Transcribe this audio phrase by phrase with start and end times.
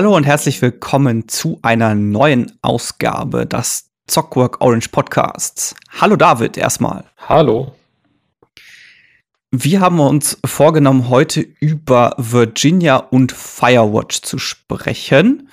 [0.00, 5.74] Hallo und herzlich willkommen zu einer neuen Ausgabe des Zockwork Orange Podcasts.
[6.00, 7.04] Hallo David erstmal.
[7.28, 7.72] Hallo.
[9.50, 15.50] Wir haben uns vorgenommen, heute über Virginia und Firewatch zu sprechen.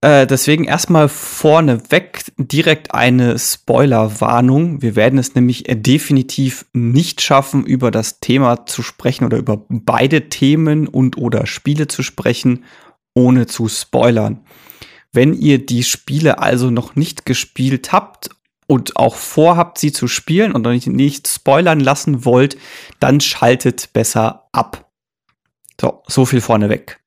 [0.00, 4.80] Äh, deswegen erstmal vorneweg direkt eine Spoilerwarnung.
[4.80, 10.30] Wir werden es nämlich definitiv nicht schaffen, über das Thema zu sprechen oder über beide
[10.30, 12.64] Themen und oder Spiele zu sprechen,
[13.14, 14.40] ohne zu spoilern.
[15.12, 18.30] Wenn ihr die Spiele also noch nicht gespielt habt
[18.66, 22.56] und auch vorhabt, sie zu spielen und euch nicht spoilern lassen wollt,
[22.98, 24.90] dann schaltet besser ab.
[25.80, 27.00] So, so viel vorneweg.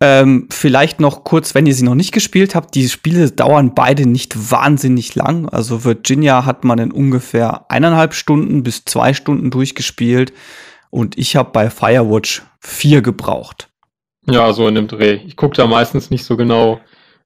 [0.00, 4.04] Ähm, vielleicht noch kurz, wenn ihr sie noch nicht gespielt habt, die Spiele dauern beide
[4.04, 5.48] nicht wahnsinnig lang.
[5.48, 10.32] Also Virginia hat man in ungefähr eineinhalb Stunden bis zwei Stunden durchgespielt
[10.90, 13.71] und ich habe bei Firewatch vier gebraucht.
[14.26, 15.14] Ja, so in dem Dreh.
[15.26, 16.80] Ich gucke da meistens nicht so genau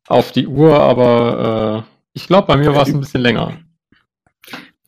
[0.08, 3.58] auf die Uhr, aber äh, ich glaube, bei mir war es ein bisschen länger.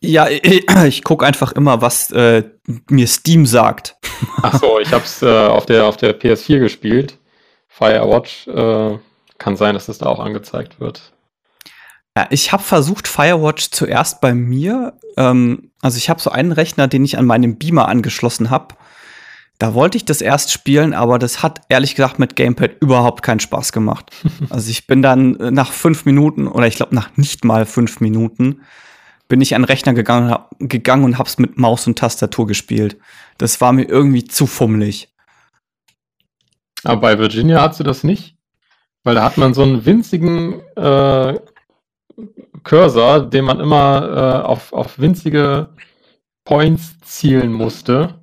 [0.00, 0.28] Ja,
[0.87, 2.45] ich, gucke einfach immer, was äh,
[2.89, 3.97] mir Steam sagt.
[4.42, 7.19] Ach so, ich habe es äh, auf, der, auf der PS4 gespielt.
[7.69, 8.98] Firewatch äh,
[9.39, 11.12] kann sein, dass es da auch angezeigt wird.
[12.17, 14.95] Ja, ich habe versucht, Firewatch zuerst bei mir.
[15.17, 18.75] Ähm, also ich habe so einen Rechner, den ich an meinem Beamer angeschlossen habe.
[19.59, 23.41] Da wollte ich das erst spielen, aber das hat ehrlich gesagt mit Gamepad überhaupt keinen
[23.41, 24.11] Spaß gemacht.
[24.50, 28.61] also ich bin dann nach fünf Minuten oder ich glaube nach nicht mal fünf Minuten
[29.28, 32.97] bin ich an den Rechner gegangen, gegangen und hab's mit Maus und Tastatur gespielt.
[33.37, 35.09] Das war mir irgendwie zu fummelig.
[36.83, 38.37] Aber bei Virginia hast du das nicht?
[39.05, 41.39] Weil da hat man so einen winzigen äh,
[42.62, 45.69] Cursor, den man immer äh, auf, auf winzige
[46.44, 48.18] Points zielen musste,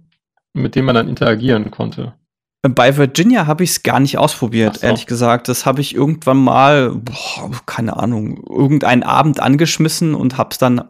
[0.56, 2.14] mit dem man dann interagieren konnte.
[2.62, 4.88] Bei Virginia habe ich es gar nicht ausprobiert, so.
[4.88, 5.50] ehrlich gesagt.
[5.50, 10.84] Das habe ich irgendwann mal, boah, keine Ahnung, irgendeinen Abend angeschmissen und habe es dann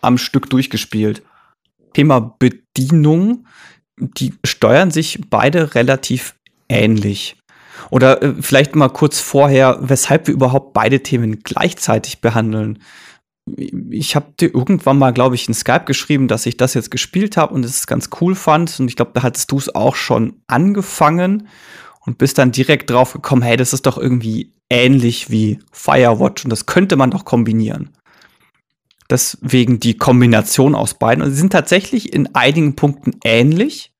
[0.00, 1.22] am Stück durchgespielt.
[1.92, 3.46] Thema Bedienung,
[3.98, 6.36] die steuern sich beide relativ
[6.68, 7.36] ähnlich.
[7.90, 12.78] Oder äh, vielleicht mal kurz vorher, weshalb wir überhaupt beide Themen gleichzeitig behandeln.
[13.56, 17.36] Ich habe dir irgendwann mal, glaube ich, in Skype geschrieben, dass ich das jetzt gespielt
[17.36, 18.78] habe und es ganz cool fand.
[18.80, 21.48] Und ich glaube, da hattest du es auch schon angefangen
[22.04, 26.50] und bist dann direkt drauf gekommen, hey, das ist doch irgendwie ähnlich wie Firewatch und
[26.50, 27.90] das könnte man doch kombinieren.
[29.08, 31.24] Deswegen die Kombination aus beiden.
[31.24, 33.92] Und sie sind tatsächlich in einigen Punkten ähnlich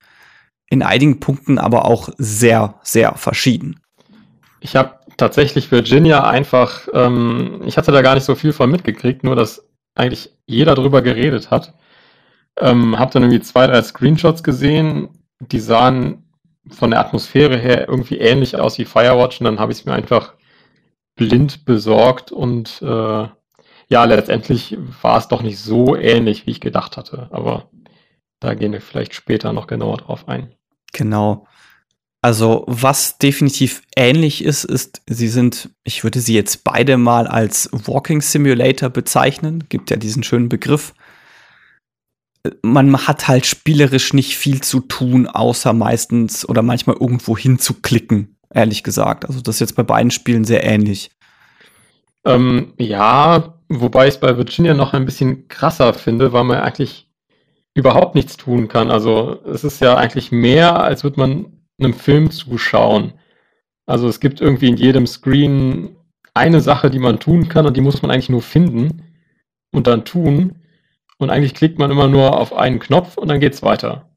[0.70, 3.80] in einigen Punkten aber auch sehr, sehr verschieden.
[4.60, 9.24] Ich habe tatsächlich Virginia einfach, ähm, ich hatte da gar nicht so viel von mitgekriegt,
[9.24, 11.74] nur dass eigentlich jeder drüber geredet hat.
[12.58, 15.08] Ähm, habe dann irgendwie zwei, drei Screenshots gesehen,
[15.40, 16.24] die sahen
[16.68, 19.92] von der Atmosphäre her irgendwie ähnlich aus wie Firewatch und dann habe ich es mir
[19.92, 20.34] einfach
[21.16, 23.28] blind besorgt und äh,
[23.88, 27.68] ja, letztendlich war es doch nicht so ähnlich, wie ich gedacht hatte, aber
[28.38, 30.54] da gehen wir vielleicht später noch genauer drauf ein.
[30.92, 31.46] Genau.
[32.22, 37.70] Also, was definitiv ähnlich ist, ist, sie sind, ich würde sie jetzt beide mal als
[37.72, 39.64] Walking Simulator bezeichnen.
[39.70, 40.92] Gibt ja diesen schönen Begriff.
[42.62, 48.82] Man hat halt spielerisch nicht viel zu tun, außer meistens oder manchmal irgendwo hinzuklicken, ehrlich
[48.82, 49.24] gesagt.
[49.26, 51.10] Also, das ist jetzt bei beiden Spielen sehr ähnlich.
[52.26, 57.08] Ähm, ja, wobei ich es bei Virginia noch ein bisschen krasser finde, weil man eigentlich
[57.74, 58.90] überhaupt nichts tun kann.
[58.90, 63.14] Also es ist ja eigentlich mehr, als würde man einem Film zuschauen.
[63.86, 65.96] Also es gibt irgendwie in jedem Screen
[66.34, 69.02] eine Sache, die man tun kann und die muss man eigentlich nur finden
[69.72, 70.56] und dann tun.
[71.18, 74.10] Und eigentlich klickt man immer nur auf einen Knopf und dann geht's weiter.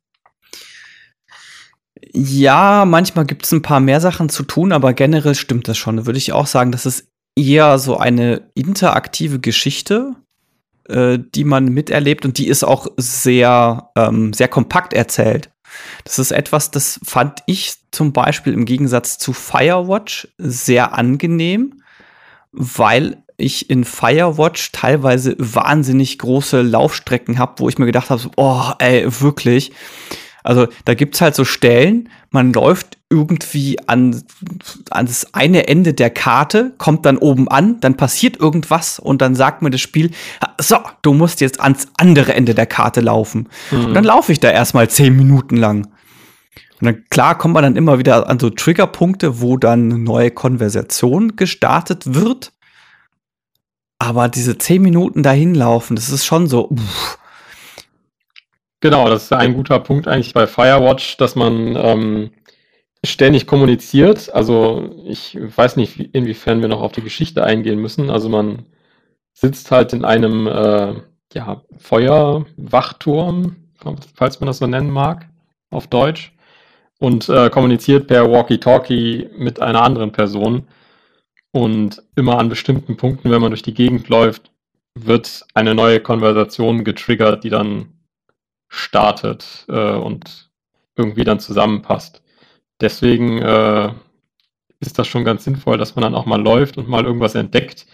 [2.13, 5.97] Ja, manchmal gibt es ein paar mehr Sachen zu tun, aber generell stimmt das schon.
[5.97, 10.14] Da würde ich auch sagen, das ist eher so eine interaktive Geschichte,
[10.88, 15.49] äh, die man miterlebt und die ist auch sehr, ähm, sehr kompakt erzählt.
[16.03, 21.81] Das ist etwas, das fand ich zum Beispiel im Gegensatz zu Firewatch sehr angenehm,
[22.52, 28.31] weil ich in Firewatch teilweise wahnsinnig große Laufstrecken habe, wo ich mir gedacht habe, so,
[28.37, 29.72] oh, ey, wirklich.
[30.43, 34.23] Also da gibt's halt so Stellen, man läuft irgendwie an,
[34.90, 39.35] an das eine Ende der Karte, kommt dann oben an, dann passiert irgendwas und dann
[39.35, 40.11] sagt mir das Spiel,
[40.59, 43.49] so, du musst jetzt ans andere Ende der Karte laufen.
[43.72, 43.85] Mhm.
[43.85, 45.87] Und dann laufe ich da erstmal zehn Minuten lang.
[46.81, 50.31] Und dann, klar, kommt man dann immer wieder an so Triggerpunkte, wo dann eine neue
[50.31, 52.51] Konversation gestartet wird.
[53.99, 57.17] Aber diese zehn Minuten dahin laufen, das ist schon so, uff,
[58.84, 62.32] Genau, das ist ein guter Punkt eigentlich bei Firewatch, dass man ähm,
[63.06, 64.35] ständig kommuniziert.
[64.35, 68.09] Also ich weiß nicht, inwiefern wir noch auf die Geschichte eingehen müssen.
[68.09, 68.66] Also man
[69.32, 70.96] sitzt halt in einem äh,
[71.34, 73.56] ja, Feuerwachturm,
[74.16, 75.29] falls man das so nennen mag,
[75.72, 76.34] auf Deutsch,
[77.00, 80.68] und äh, kommuniziert per Walkie-Talkie mit einer anderen Person.
[81.53, 84.52] Und immer an bestimmten Punkten, wenn man durch die Gegend läuft,
[84.94, 87.94] wird eine neue Konversation getriggert, die dann
[88.73, 90.49] startet äh, und
[90.96, 92.23] irgendwie dann zusammenpasst.
[92.81, 93.93] Deswegen äh,
[94.79, 97.85] ist das schon ganz sinnvoll, dass man dann auch mal läuft und mal irgendwas entdeckt.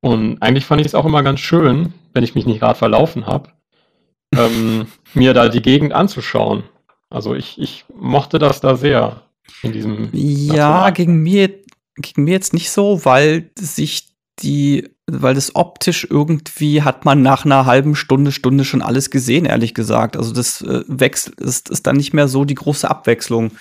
[0.00, 3.26] Und eigentlich fand ich es auch immer ganz schön, wenn ich mich nicht gerade verlaufen
[3.26, 3.50] habe,
[4.36, 6.62] ähm, mir da die Gegend anzuschauen.
[7.10, 9.22] Also ich, ich mochte das da sehr
[9.62, 10.10] in diesem.
[10.12, 11.50] Ja, gegen mir,
[11.96, 17.44] gegen mir jetzt nicht so, weil sich die, weil das optisch irgendwie hat man nach
[17.44, 20.16] einer halben Stunde, Stunde schon alles gesehen, ehrlich gesagt.
[20.16, 23.52] Also das äh, wechselt, ist, ist dann nicht mehr so die große Abwechslung.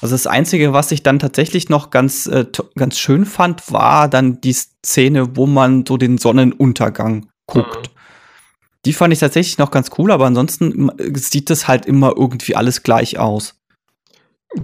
[0.00, 2.46] Also das Einzige, was ich dann tatsächlich noch ganz, äh,
[2.76, 7.88] ganz schön fand, war dann die Szene, wo man so den Sonnenuntergang guckt.
[7.88, 7.98] Mhm.
[8.84, 12.82] Die fand ich tatsächlich noch ganz cool, aber ansonsten sieht das halt immer irgendwie alles
[12.84, 13.57] gleich aus.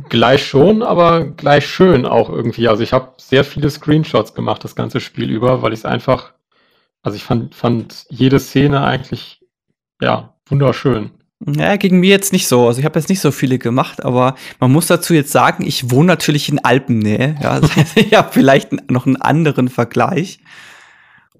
[0.08, 2.68] Gleich schon, aber gleich schön auch irgendwie.
[2.68, 6.32] Also ich habe sehr viele Screenshots gemacht, das ganze Spiel über, weil ich es einfach,
[7.02, 9.40] also ich fand, fand jede Szene eigentlich,
[10.00, 11.10] ja, wunderschön.
[11.46, 12.66] Ja, gegen mir jetzt nicht so.
[12.66, 15.90] Also ich habe jetzt nicht so viele gemacht, aber man muss dazu jetzt sagen, ich
[15.90, 17.36] wohne natürlich in Alpennähe.
[17.42, 20.38] Ja, das heißt, ich habe vielleicht noch einen anderen Vergleich.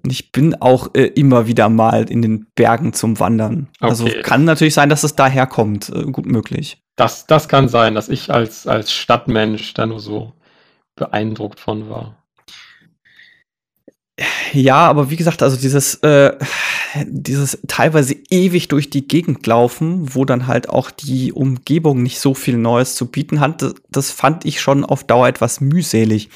[0.03, 3.69] Und ich bin auch äh, immer wieder mal in den Bergen zum Wandern.
[3.79, 4.17] Also okay.
[4.17, 5.89] Also kann natürlich sein, dass es daher kommt.
[5.89, 6.84] Äh, gut möglich.
[6.95, 10.33] Das, das kann sein, dass ich als, als Stadtmensch da nur so
[10.95, 12.25] beeindruckt von war.
[14.53, 16.37] Ja, aber wie gesagt, also dieses, äh,
[17.05, 22.33] dieses teilweise ewig durch die Gegend laufen, wo dann halt auch die Umgebung nicht so
[22.33, 26.29] viel Neues zu bieten hat, das, das fand ich schon auf Dauer etwas mühselig.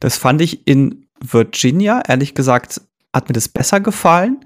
[0.00, 2.82] Das fand ich in Virginia, ehrlich gesagt,
[3.14, 4.44] hat mir das besser gefallen.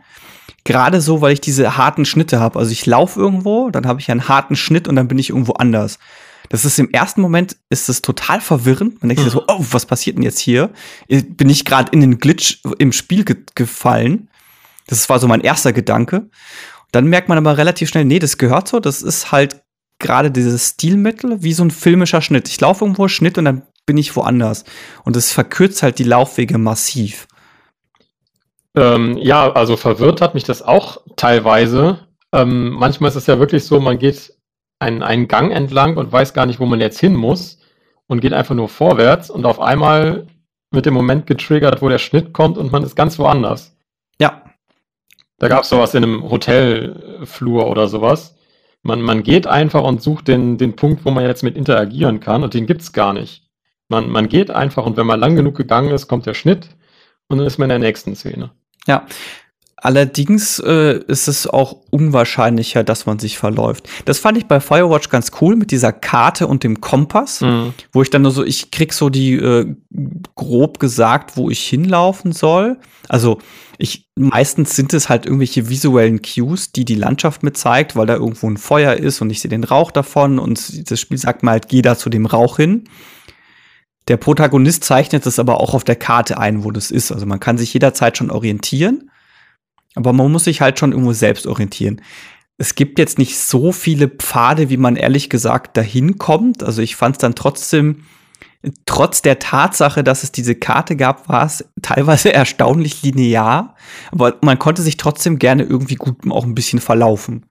[0.65, 2.59] Gerade so, weil ich diese harten Schnitte habe.
[2.59, 5.53] Also ich laufe irgendwo, dann habe ich einen harten Schnitt und dann bin ich irgendwo
[5.53, 5.99] anders.
[6.49, 9.03] Das ist im ersten Moment ist es total verwirrend.
[9.03, 9.47] Man denkt sich so, mhm.
[9.49, 10.71] oh, was passiert denn jetzt hier?
[11.09, 14.29] Bin ich gerade in den Glitch im Spiel ge gefallen?
[14.87, 16.29] Das war so mein erster Gedanke.
[16.93, 18.81] Dann merkt man aber relativ schnell, nee, das gehört so.
[18.81, 19.63] Das ist halt
[19.99, 22.49] gerade dieses Stilmittel, wie so ein filmischer Schnitt.
[22.49, 24.65] Ich laufe irgendwo Schnitt und dann bin ich woanders.
[25.05, 27.27] Und das verkürzt halt die Laufwege massiv.
[28.77, 31.99] Ähm, ja, also verwirrt hat mich das auch teilweise.
[32.33, 34.35] Ähm, manchmal ist es ja wirklich so, man geht
[34.79, 37.59] einen, einen Gang entlang und weiß gar nicht, wo man jetzt hin muss
[38.07, 40.27] und geht einfach nur vorwärts und auf einmal
[40.71, 43.77] wird der Moment getriggert, wo der Schnitt kommt und man ist ganz woanders.
[44.21, 44.43] Ja.
[45.39, 48.37] Da gab es sowas in einem Hotelflur oder sowas.
[48.83, 52.43] Man, man geht einfach und sucht den, den Punkt, wo man jetzt mit interagieren kann
[52.43, 53.43] und den gibt es gar nicht.
[53.89, 56.69] Man, man geht einfach und wenn man lang genug gegangen ist, kommt der Schnitt
[57.29, 58.51] und dann ist man in der nächsten Szene.
[58.87, 59.07] Ja.
[59.79, 63.89] Allerdings äh, ist es auch unwahrscheinlicher, dass man sich verläuft.
[64.07, 67.75] Das fand ich bei Firewatch ganz cool mit dieser Karte und dem Kompass, mhm.
[67.93, 69.77] wo ich dann nur so, ich krieg so die äh,
[70.35, 72.79] grob gesagt, wo ich hinlaufen soll.
[73.09, 73.39] Also
[73.79, 78.15] ich meistens sind es halt irgendwelche visuellen Cues, die die Landschaft mir zeigt, weil da
[78.15, 81.51] irgendwo ein Feuer ist und ich sehe den Rauch davon und das Spiel sagt mir
[81.51, 82.85] halt, geh da zu dem Rauch hin.
[84.09, 87.11] Der Protagonist zeichnet es aber auch auf der Karte ein, wo das ist.
[87.11, 89.11] Also man kann sich jederzeit schon orientieren,
[89.95, 92.01] aber man muss sich halt schon irgendwo selbst orientieren.
[92.59, 96.63] Es gibt jetzt nicht so viele Pfade, wie man ehrlich gesagt dahin kommt.
[96.63, 98.05] Also ich fand es dann trotzdem,
[98.87, 103.75] trotz der Tatsache, dass es diese Karte gab, war es teilweise erstaunlich linear.
[104.13, 107.47] Aber man konnte sich trotzdem gerne irgendwie gut auch ein bisschen verlaufen.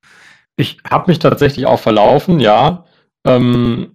[0.56, 2.86] Ich habe mich tatsächlich auch verlaufen, ja.
[3.26, 3.95] Ähm,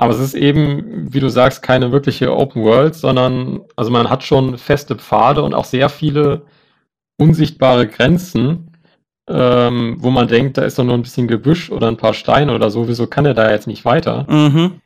[0.00, 4.24] aber es ist eben, wie du sagst, keine wirkliche Open World, sondern also man hat
[4.24, 6.46] schon feste Pfade und auch sehr viele
[7.18, 8.70] unsichtbare Grenzen,
[9.28, 12.54] ähm, wo man denkt, da ist doch nur ein bisschen Gebüsch oder ein paar Steine
[12.54, 12.88] oder so.
[12.88, 14.26] Wieso kann er da jetzt nicht weiter?
[14.26, 14.80] Mhm.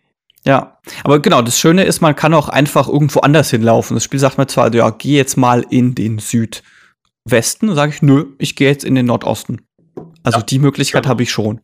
[0.44, 3.94] Ja, aber genau, das Schöne ist, man kann auch einfach irgendwo anders hinlaufen.
[3.94, 7.72] Das Spiel sagt mir zwar, ja, geh jetzt mal in den Südwesten.
[7.72, 9.60] Sage ich, nö, ich gehe jetzt in den Nordosten.
[10.24, 11.10] Also ja, die Möglichkeit genau.
[11.12, 11.60] habe ich schon.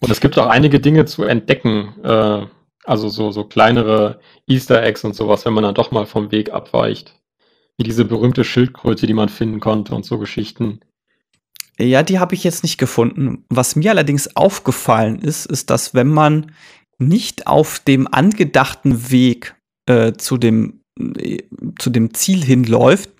[0.00, 2.46] Und es gibt auch einige Dinge zu entdecken, äh,
[2.84, 6.52] also so, so kleinere Easter Eggs und sowas, wenn man dann doch mal vom Weg
[6.52, 7.14] abweicht.
[7.76, 10.80] Wie diese berühmte Schildkröte, die man finden konnte und so Geschichten.
[11.78, 13.44] Ja, die habe ich jetzt nicht gefunden.
[13.48, 16.52] Was mir allerdings aufgefallen ist, ist, dass wenn man
[16.98, 19.54] nicht auf dem angedachten Weg
[19.86, 21.38] äh, zu, dem, äh,
[21.78, 23.10] zu dem Ziel hinläuft,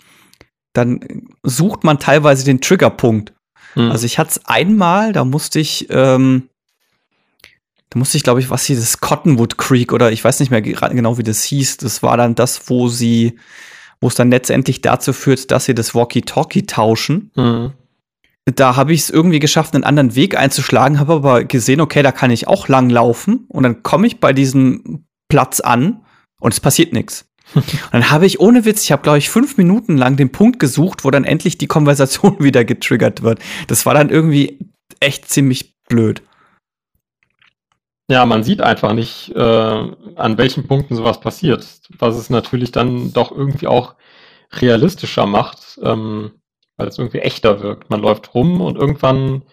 [0.73, 3.33] dann sucht man teilweise den Triggerpunkt.
[3.73, 3.89] Hm.
[3.91, 6.49] Also ich hatte es einmal, da musste ich ähm,
[7.91, 10.61] da musste ich, glaube ich, was hier, das Cottonwood Creek oder ich weiß nicht mehr
[10.61, 11.77] genau, wie das hieß.
[11.77, 13.37] Das war dann das, wo sie,
[13.99, 17.31] wo es dann letztendlich dazu führt, dass sie das Walkie-Talkie tauschen.
[17.35, 17.73] Mhm.
[18.45, 22.13] Da habe ich es irgendwie geschafft, einen anderen Weg einzuschlagen, habe aber gesehen, okay, da
[22.13, 23.45] kann ich auch lang laufen.
[23.49, 26.05] Und dann komme ich bei diesem Platz an
[26.39, 27.27] und es passiert nichts.
[27.53, 30.57] Und dann habe ich ohne Witz, ich habe glaube ich fünf Minuten lang den Punkt
[30.59, 33.39] gesucht, wo dann endlich die Konversation wieder getriggert wird.
[33.67, 34.59] Das war dann irgendwie
[35.01, 36.21] echt ziemlich blöd.
[38.11, 41.65] Ja, man sieht einfach nicht, äh, an welchen Punkten sowas passiert,
[41.97, 43.95] was es natürlich dann doch irgendwie auch
[44.51, 46.31] realistischer macht, ähm,
[46.75, 47.89] weil es irgendwie echter wirkt.
[47.89, 49.43] Man läuft rum und irgendwann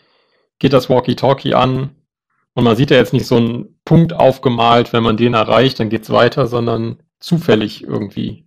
[0.59, 1.91] geht das Walkie-Talkie an
[2.55, 5.89] und man sieht ja jetzt nicht so einen Punkt aufgemalt, wenn man den erreicht, dann
[5.89, 8.45] geht's weiter, sondern zufällig irgendwie.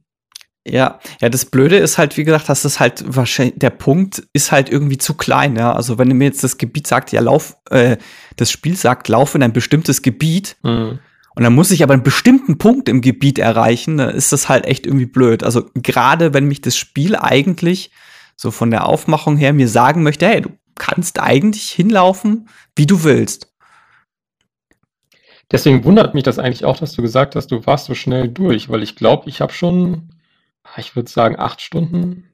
[0.67, 4.51] Ja, ja, das Blöde ist halt, wie gesagt, dass es halt wahrscheinlich, der Punkt ist
[4.51, 5.73] halt irgendwie zu klein, ja.
[5.73, 7.95] Also wenn mir jetzt das Gebiet sagt, ja, lauf, äh,
[8.35, 10.99] das Spiel sagt, lauf in ein bestimmtes Gebiet mhm.
[11.35, 14.65] und dann muss ich aber einen bestimmten Punkt im Gebiet erreichen, dann ist das halt
[14.65, 15.43] echt irgendwie blöd.
[15.43, 17.91] Also gerade wenn mich das Spiel eigentlich
[18.35, 23.03] so von der Aufmachung her mir sagen möchte, hey, du kannst eigentlich hinlaufen, wie du
[23.03, 23.53] willst.
[25.51, 28.69] Deswegen wundert mich das eigentlich auch, dass du gesagt hast, du warst so schnell durch,
[28.69, 30.09] weil ich glaube, ich habe schon
[30.77, 32.29] ich würde sagen, acht Stunden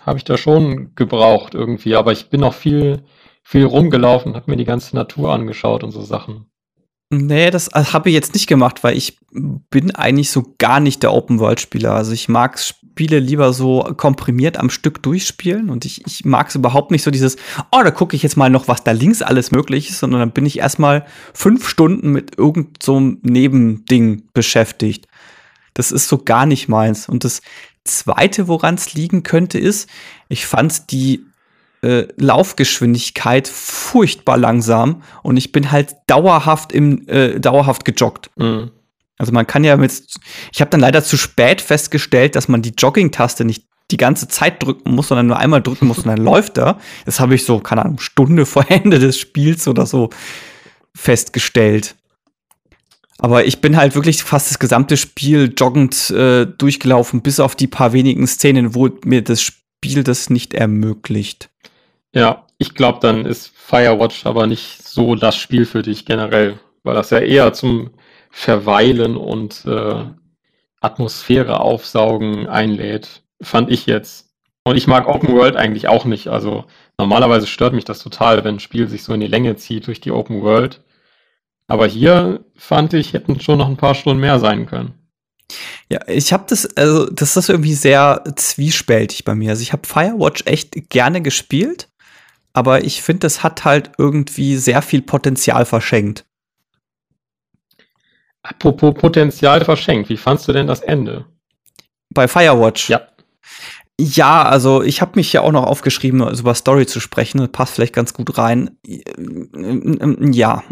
[0.00, 3.02] habe ich da schon gebraucht irgendwie, aber ich bin noch viel,
[3.44, 6.46] viel rumgelaufen, habe mir die ganze Natur angeschaut und so Sachen.
[7.10, 11.12] Nee, das habe ich jetzt nicht gemacht, weil ich bin eigentlich so gar nicht der
[11.12, 11.92] Open-World-Spieler.
[11.92, 16.54] Also ich mag Spiele lieber so komprimiert am Stück durchspielen und ich, ich mag es
[16.54, 17.36] überhaupt nicht so dieses,
[17.70, 20.32] oh, da gucke ich jetzt mal noch, was da links alles möglich ist, sondern dann
[20.32, 25.06] bin ich erstmal fünf Stunden mit irgendeinem so Nebending beschäftigt.
[25.74, 27.08] Das ist so gar nicht meins.
[27.08, 27.42] Und das
[27.84, 29.88] Zweite, woran es liegen könnte, ist,
[30.28, 31.24] ich fand die
[31.84, 38.30] äh, Laufgeschwindigkeit furchtbar langsam und ich bin halt dauerhaft im äh, dauerhaft gejoggt.
[38.36, 38.70] Mhm.
[39.18, 40.02] Also man kann ja mit,
[40.52, 44.62] ich habe dann leider zu spät festgestellt, dass man die Jogging-Taste nicht die ganze Zeit
[44.62, 46.78] drücken muss, sondern nur einmal drücken muss und dann läuft er.
[47.04, 50.10] Das habe ich so, keine Ahnung, Stunde vor Ende des Spiels oder so
[50.94, 51.94] festgestellt.
[53.18, 57.68] Aber ich bin halt wirklich fast das gesamte Spiel joggend äh, durchgelaufen, bis auf die
[57.68, 61.50] paar wenigen Szenen, wo mir das Spiel das nicht ermöglicht.
[62.14, 66.94] Ja, ich glaube, dann ist Firewatch aber nicht so das Spiel für dich generell, weil
[66.94, 67.90] das ja eher zum
[68.30, 70.04] Verweilen und äh,
[70.80, 74.30] Atmosphäre aufsaugen einlädt, fand ich jetzt.
[74.64, 76.28] Und ich mag Open World eigentlich auch nicht.
[76.28, 76.64] Also
[76.98, 80.00] normalerweise stört mich das total, wenn ein Spiel sich so in die Länge zieht durch
[80.00, 80.82] die Open World.
[81.66, 84.94] Aber hier fand ich, hätten schon noch ein paar Stunden mehr sein können.
[85.90, 89.50] Ja, ich habe das, also das ist irgendwie sehr zwiespältig bei mir.
[89.50, 91.88] Also ich habe Firewatch echt gerne gespielt,
[92.54, 96.24] aber ich finde, das hat halt irgendwie sehr viel Potenzial verschenkt.
[98.42, 101.26] Apropos Potenzial verschenkt, wie fandst du denn das Ende?
[102.10, 102.90] Bei Firewatch?
[102.90, 103.02] Ja.
[103.98, 107.38] Ja, also ich habe mich ja auch noch aufgeschrieben, also über Story zu sprechen.
[107.38, 108.76] Das passt vielleicht ganz gut rein.
[110.32, 110.64] Ja.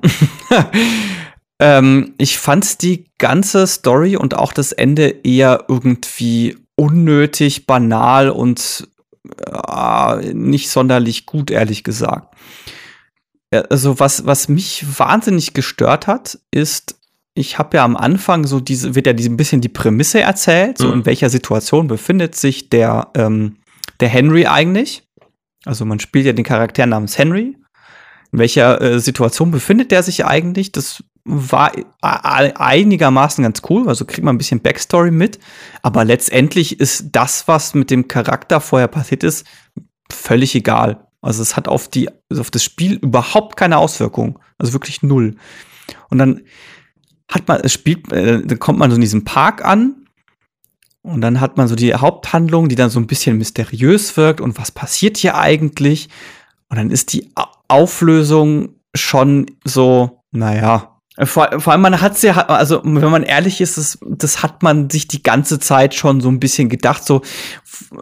[1.60, 8.88] ähm, ich fand die ganze Story und auch das Ende eher irgendwie unnötig, banal und
[9.46, 12.34] äh, nicht sonderlich gut, ehrlich gesagt.
[13.50, 16.96] Also was, was mich wahnsinnig gestört hat, ist
[17.34, 20.88] ich habe ja am Anfang so diese, wird ja ein bisschen die Prämisse erzählt, so
[20.88, 20.92] mhm.
[20.94, 23.56] in welcher Situation befindet sich der, ähm,
[24.00, 25.08] der Henry eigentlich.
[25.64, 27.56] Also man spielt ja den Charakter namens Henry.
[28.32, 30.72] In welcher äh, Situation befindet der sich eigentlich?
[30.72, 35.38] Das war einigermaßen ganz cool, also kriegt man ein bisschen Backstory mit,
[35.82, 39.46] aber letztendlich ist das, was mit dem Charakter vorher passiert ist,
[40.10, 41.06] völlig egal.
[41.20, 44.40] Also es hat auf die, auf das Spiel überhaupt keine Auswirkung.
[44.58, 45.36] Also wirklich null.
[46.10, 46.42] Und dann
[47.28, 50.06] hat man, es spielt, äh, dann kommt man so in diesem Park an
[51.02, 54.58] und dann hat man so die Haupthandlung, die dann so ein bisschen mysteriös wirkt und
[54.58, 56.08] was passiert hier eigentlich?
[56.68, 57.30] Und dann ist die
[57.68, 60.91] Auflösung schon so, naja.
[61.24, 64.90] Vor, vor allem, man hat ja, also wenn man ehrlich ist, das, das hat man
[64.90, 67.22] sich die ganze Zeit schon so ein bisschen gedacht, so,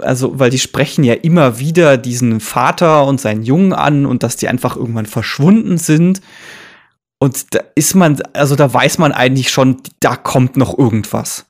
[0.00, 4.36] also, weil die sprechen ja immer wieder diesen Vater und seinen Jungen an und dass
[4.36, 6.20] die einfach irgendwann verschwunden sind.
[7.18, 11.46] Und da ist man, also da weiß man eigentlich schon, da kommt noch irgendwas.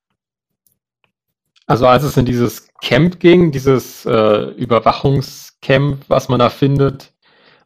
[1.67, 7.13] Also als es in dieses Camp ging, dieses äh, Überwachungscamp, was man da findet,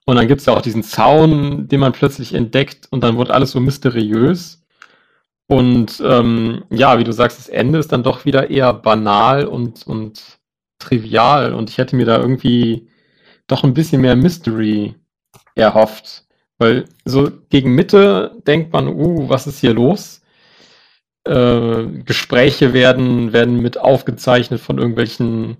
[0.05, 3.31] und dann gibt es ja auch diesen Zaun, den man plötzlich entdeckt und dann wird
[3.31, 4.63] alles so mysteriös.
[5.47, 9.87] Und ähm, ja, wie du sagst, das Ende ist dann doch wieder eher banal und,
[9.87, 10.39] und
[10.79, 11.55] trivial.
[11.55, 12.89] Und ich hätte mir da irgendwie
[13.47, 14.95] doch ein bisschen mehr Mystery
[15.55, 16.25] erhofft.
[16.59, 20.23] Weil so gegen Mitte denkt man, uh, was ist hier los?
[21.25, 25.57] Äh, Gespräche werden, werden mit aufgezeichnet von irgendwelchen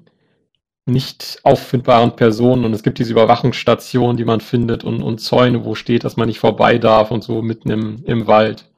[0.87, 5.75] nicht auffindbaren Personen und es gibt diese Überwachungsstation, die man findet und, und Zäune, wo
[5.75, 8.71] steht, dass man nicht vorbei darf und so mitten im, im Wald.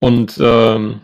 [0.00, 1.00] Und ähm,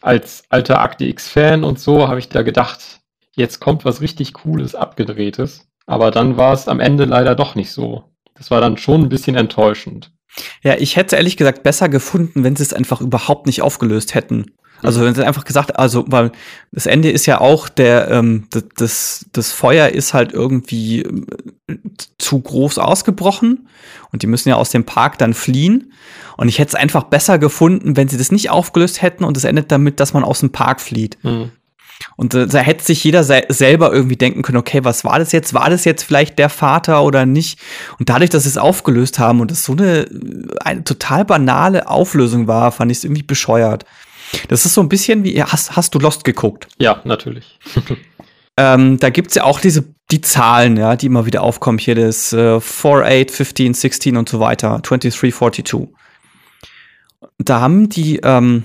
[0.00, 3.00] als alter Akte X-Fan und so habe ich da gedacht,
[3.34, 5.68] jetzt kommt was richtig Cooles, Abgedrehtes.
[5.86, 8.04] Aber dann war es am Ende leider doch nicht so.
[8.34, 10.12] Das war dann schon ein bisschen enttäuschend.
[10.62, 14.52] Ja, ich hätte ehrlich gesagt besser gefunden, wenn sie es einfach überhaupt nicht aufgelöst hätten.
[14.82, 16.32] Also wenn sie einfach gesagt, also weil
[16.72, 21.76] das Ende ist ja auch der ähm, das das Feuer ist halt irgendwie äh,
[22.18, 23.68] zu groß ausgebrochen
[24.12, 25.92] und die müssen ja aus dem Park dann fliehen
[26.36, 29.44] und ich hätte es einfach besser gefunden, wenn sie das nicht aufgelöst hätten und es
[29.44, 31.18] endet damit, dass man aus dem Park flieht.
[31.22, 31.52] Mhm.
[32.16, 35.32] Und äh, da hätte sich jeder se selber irgendwie denken können, okay, was war das
[35.32, 35.54] jetzt?
[35.54, 37.60] War das jetzt vielleicht der Vater oder nicht?
[37.98, 40.06] Und dadurch, dass sie es aufgelöst haben und es so eine,
[40.64, 43.84] eine total banale Auflösung war, fand ich es irgendwie bescheuert.
[44.48, 46.68] Das ist so ein bisschen wie, hast, hast du Lost geguckt?
[46.78, 47.58] Ja, natürlich.
[48.56, 51.78] ähm, da gibt's ja auch diese, die Zahlen, ja, die immer wieder aufkommen.
[51.78, 55.88] Hier das äh, 4, 8, 15, 16 und so weiter, 23, 42.
[57.38, 58.64] Da haben die, ähm,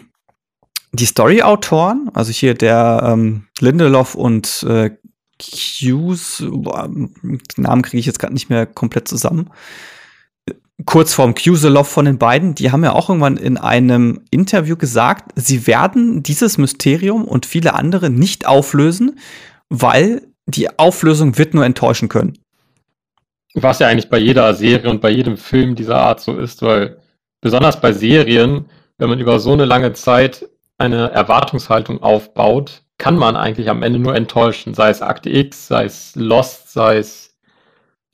[0.92, 4.92] die Story-Autoren, also hier der ähm, Lindelof und äh,
[5.42, 6.90] Hughes, boah,
[7.58, 9.50] Namen kriege ich jetzt gerade nicht mehr komplett zusammen,
[10.84, 15.32] kurz vorm Kuselov von den beiden, die haben ja auch irgendwann in einem Interview gesagt,
[15.36, 19.20] sie werden dieses Mysterium und viele andere nicht auflösen,
[19.70, 22.38] weil die Auflösung wird nur enttäuschen können.
[23.53, 27.00] Was ja eigentlich bei jeder Serie und bei jedem Film dieser Art so ist, weil
[27.39, 28.65] besonders bei Serien,
[28.98, 34.00] wenn man über so eine lange Zeit eine Erwartungshaltung aufbaut, kann man eigentlich am Ende
[34.00, 37.38] nur enttäuschen, sei es Akte X, sei es Lost, sei es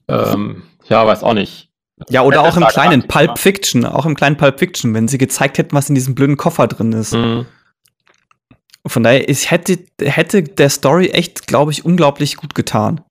[0.07, 1.70] ähm, ja, weiß auch nicht,
[2.09, 5.57] ja, oder auch im kleinen Pulp Fiction, auch im kleinen Pulp Fiction, wenn sie gezeigt
[5.57, 7.13] hätten, was in diesem blöden Koffer drin ist.
[7.13, 7.45] Mhm.
[8.85, 13.01] Von daher, ich hätte, hätte der Story echt, glaube ich, unglaublich gut getan.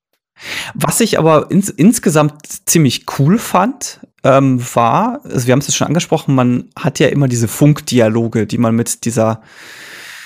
[0.73, 2.33] Was ich aber ins, insgesamt
[2.65, 7.07] ziemlich cool fand, ähm, war, also wir haben es jetzt schon angesprochen, man hat ja
[7.07, 9.41] immer diese Funkdialoge, die man mit dieser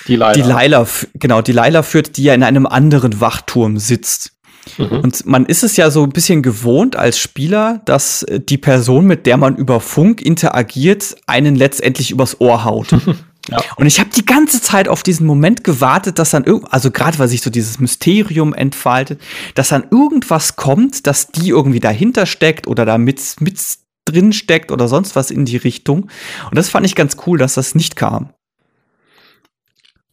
[0.07, 4.33] die Laila, genau, die Laila führt, die ja in einem anderen Wachturm sitzt.
[4.77, 4.99] Mhm.
[4.99, 9.05] Und man ist es ja so ein bisschen gewohnt als Spieler, dass äh, die Person,
[9.05, 12.87] mit der man über Funk interagiert, einen letztendlich übers Ohr haut.
[13.49, 13.59] Ja.
[13.75, 17.19] Und ich habe die ganze Zeit auf diesen Moment gewartet, dass dann irgend, also gerade
[17.19, 19.21] weil sich so dieses Mysterium entfaltet,
[19.53, 23.59] dass dann irgendwas kommt, dass die irgendwie dahinter steckt oder da mit, mit
[24.05, 26.09] drin steckt oder sonst was in die Richtung.
[26.49, 28.29] Und das fand ich ganz cool, dass das nicht kam.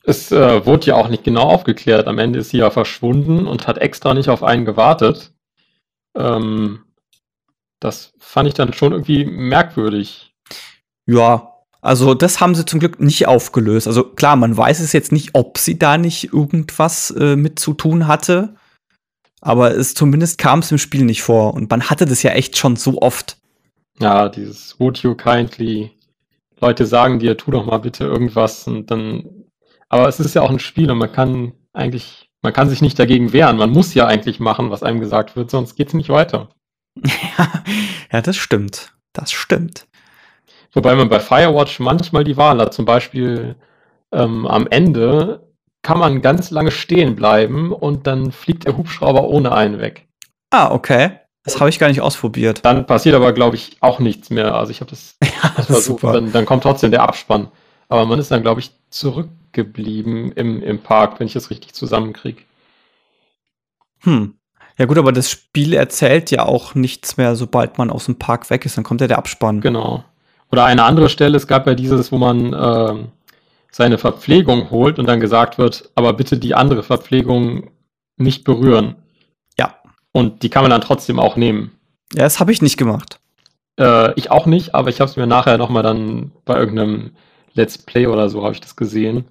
[0.05, 2.09] Es äh, wurde ja auch nicht genau aufgeklärt.
[2.09, 5.33] Am Ende ist sie ja verschwunden und hat extra nicht auf einen gewartet.
[6.17, 6.85] Ähm,
[7.79, 10.35] das fand ich dann schon irgendwie merkwürdig.
[11.07, 13.87] Ja, also das haben sie zum Glück nicht aufgelöst.
[13.87, 17.75] Also klar, man weiß es jetzt nicht, ob sie da nicht irgendwas äh, mit zu
[17.75, 18.55] tun hatte.
[19.41, 21.55] Aber es zumindest kam es im Spiel nicht vor.
[21.55, 23.37] Und man hatte das ja echt schon so oft.
[23.99, 25.91] Ja, dieses Would you kindly
[26.61, 29.42] Leute sagen dir, tu doch mal bitte irgendwas und dann
[29.93, 32.99] aber es ist ja auch ein Spiel und man kann eigentlich, man kann sich nicht
[32.99, 33.59] dagegen wehren.
[33.59, 36.49] Man muss ja eigentlich machen, was einem gesagt wird, sonst geht es nicht weiter.
[38.11, 38.95] ja, das stimmt.
[39.13, 39.87] Das stimmt.
[40.73, 42.73] Wobei man bei Firewatch manchmal die Wahl hat.
[42.73, 43.57] Zum Beispiel
[44.13, 45.47] ähm, am Ende
[45.83, 50.09] kann man ganz lange stehen bleiben und dann fliegt der Hubschrauber ohne einen weg.
[50.49, 51.19] Ah, okay.
[51.45, 52.65] Das habe ich gar nicht ausprobiert.
[52.65, 54.55] Dann passiert aber, glaube ich, auch nichts mehr.
[54.55, 56.05] Also ich habe das, ja, das versucht.
[56.05, 57.49] Dann, dann, kommt trotzdem der Abspann.
[57.91, 58.71] Aber man ist dann, glaube ich,
[59.53, 62.43] zurückgeblieben im, im Park, wenn ich das richtig zusammenkriege.
[64.01, 64.35] Hm.
[64.79, 68.51] Ja gut, aber das Spiel erzählt ja auch nichts mehr, sobald man aus dem Park
[68.51, 68.77] weg ist.
[68.77, 69.61] Dann kommt ja der Abspann.
[69.61, 70.05] Genau.
[70.51, 73.05] Oder eine andere Stelle, es gab ja dieses, wo man äh,
[73.71, 77.71] seine Verpflegung holt und dann gesagt wird, aber bitte die andere Verpflegung
[78.17, 78.97] nicht berühren.
[79.59, 79.77] Ja.
[80.13, 81.73] Und die kann man dann trotzdem auch nehmen.
[82.15, 83.21] Ja, das habe ich nicht gemacht.
[83.79, 87.13] Äh, ich auch nicht, aber ich habe es mir nachher nochmal dann bei irgendeinem
[87.55, 89.27] Let's Play oder so habe ich das gesehen.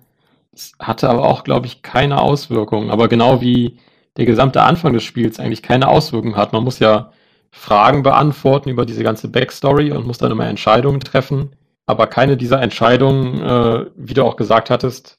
[0.54, 2.90] Es hatte aber auch, glaube ich, keine Auswirkungen.
[2.90, 3.78] Aber genau wie
[4.18, 6.54] der gesamte Anfang des Spiels eigentlich keine Auswirkungen hat.
[6.54, 7.12] Man muss ja
[7.52, 11.56] Fragen beantworten über diese ganze Backstory und muss dann immer Entscheidungen treffen.
[11.86, 15.18] Aber keine dieser Entscheidungen, äh, wie du auch gesagt hattest,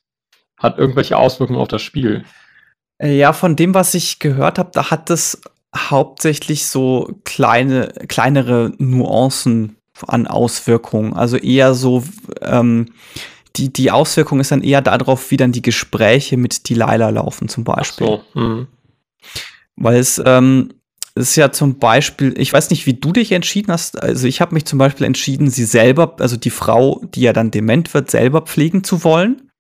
[0.59, 2.25] hat irgendwelche Auswirkungen auf das Spiel.
[2.99, 5.43] Äh, ja, von dem, was ich gehört habe, da hat es
[5.75, 11.15] hauptsächlich so kleine, kleinere Nuancen an Auswirkungen.
[11.15, 12.05] Also eher so,
[12.41, 12.93] ähm,
[13.57, 17.65] die, die Auswirkung ist dann eher darauf, wie dann die Gespräche mit Delilah laufen, zum
[17.65, 18.07] Beispiel.
[18.07, 18.67] So, hm.
[19.77, 20.71] Weil es, ähm,
[21.15, 24.03] ist ja zum Beispiel, ich weiß nicht, wie du dich entschieden hast.
[24.03, 27.51] Also ich habe mich zum Beispiel entschieden, sie selber, also die Frau, die ja dann
[27.51, 29.51] dement wird, selber pflegen zu wollen.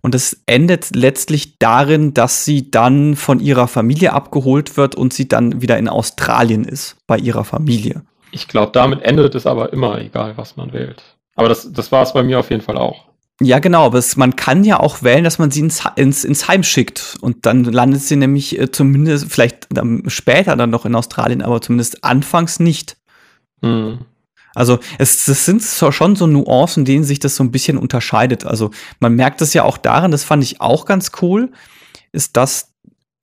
[0.00, 5.28] Und es endet letztlich darin, dass sie dann von ihrer Familie abgeholt wird und sie
[5.28, 8.02] dann wieder in Australien ist, bei ihrer Familie.
[8.30, 11.13] Ich glaube, damit endet es aber immer, egal was man wählt.
[11.34, 13.06] Aber das, das war es bei mir auf jeden Fall auch.
[13.40, 16.46] Ja, genau, aber es, man kann ja auch wählen, dass man sie ins, ins, ins
[16.46, 17.16] Heim schickt.
[17.20, 21.60] Und dann landet sie nämlich äh, zumindest, vielleicht ähm, später dann noch in Australien, aber
[21.60, 22.96] zumindest anfangs nicht.
[23.60, 24.04] Hm.
[24.54, 28.44] Also es, es sind schon so Nuancen, denen sich das so ein bisschen unterscheidet.
[28.44, 28.70] Also
[29.00, 31.50] man merkt es ja auch daran, das fand ich auch ganz cool,
[32.12, 32.72] ist, dass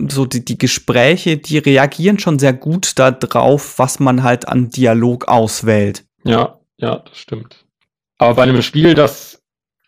[0.10, 5.30] so die, die Gespräche, die reagieren schon sehr gut darauf, was man halt an Dialog
[5.30, 6.04] auswählt.
[6.26, 7.66] Ja, ja, das stimmt.
[8.22, 9.42] Aber bei einem Spiel, das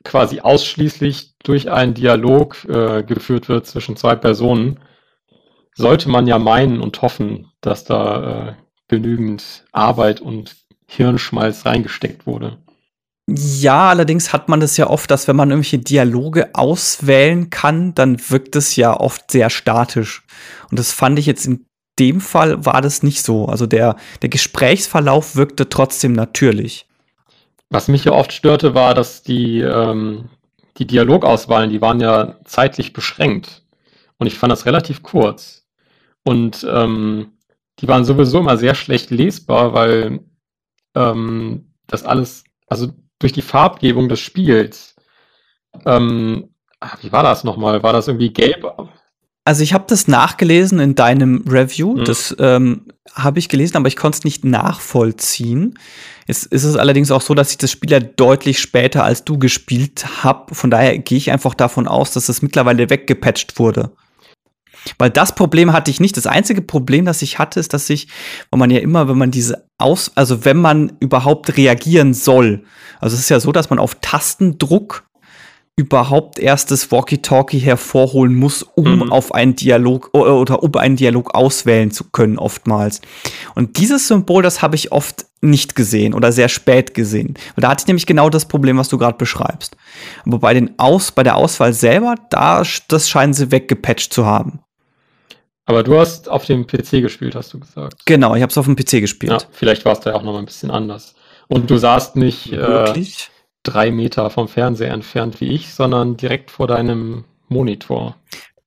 [0.04, 4.80] quasi ausschließlich durch einen Dialog äh, geführt wird zwischen zwei Personen,
[5.76, 8.54] sollte man ja meinen und hoffen, dass da äh,
[8.88, 10.56] genügend Arbeit und
[10.88, 12.58] Hirnschmalz reingesteckt wurde.
[13.30, 18.18] Ja, allerdings hat man das ja oft, dass wenn man irgendwelche Dialoge auswählen kann, dann
[18.32, 20.24] wirkt es ja oft sehr statisch.
[20.72, 21.68] Und das fand ich jetzt in
[22.00, 23.46] dem Fall war das nicht so.
[23.46, 26.88] Also der, der Gesprächsverlauf wirkte trotzdem natürlich.
[27.74, 30.30] Was mich ja oft störte, war, dass die, ähm,
[30.78, 33.64] die Dialogauswahlen, die waren ja zeitlich beschränkt.
[34.20, 35.68] Und ich fand das relativ kurz.
[36.24, 37.32] Und ähm,
[37.80, 40.20] die waren sowieso immer sehr schlecht lesbar, weil
[40.94, 44.96] ähm, das alles, also durch die Farbgebung des Spiels,
[45.84, 47.82] ähm, ah, wie war das nochmal?
[47.82, 48.72] War das irgendwie gelb?
[49.46, 51.98] Also ich habe das nachgelesen in deinem Review.
[51.98, 52.06] Mhm.
[52.06, 55.78] Das ähm, habe ich gelesen, aber ich konnte es nicht nachvollziehen.
[56.28, 59.38] Jetzt ist es allerdings auch so, dass ich das Spiel ja deutlich später als du
[59.38, 60.56] gespielt habe.
[60.56, 63.92] Von daher gehe ich einfach davon aus, dass es mittlerweile weggepatcht wurde.
[64.98, 66.16] Weil das Problem hatte ich nicht.
[66.16, 68.08] Das einzige Problem, das ich hatte, ist, dass ich,
[68.50, 72.64] weil man ja immer, wenn man diese aus, also wenn man überhaupt reagieren soll,
[73.00, 75.04] also es ist ja so, dass man auf Tastendruck
[75.76, 79.12] überhaupt erst das Walkie-Talkie hervorholen muss, um mhm.
[79.12, 83.02] auf einen Dialog oder um einen Dialog auswählen zu können, oftmals.
[83.56, 87.36] Und dieses Symbol, das habe ich oft nicht gesehen oder sehr spät gesehen.
[87.56, 89.76] Und da hatte ich nämlich genau das Problem, was du gerade beschreibst.
[90.26, 94.60] Aber bei den Aus, bei der Auswahl selber, da, das scheinen sie weggepatcht zu haben.
[95.66, 98.06] Aber du hast auf dem PC gespielt, hast du gesagt.
[98.06, 99.32] Genau, ich habe es auf dem PC gespielt.
[99.32, 101.16] Ja, vielleicht war es da ja auch noch mal ein bisschen anders.
[101.48, 102.94] Und du saßt nicht äh,
[103.64, 108.16] drei Meter vom Fernseher entfernt wie ich, sondern direkt vor deinem Monitor.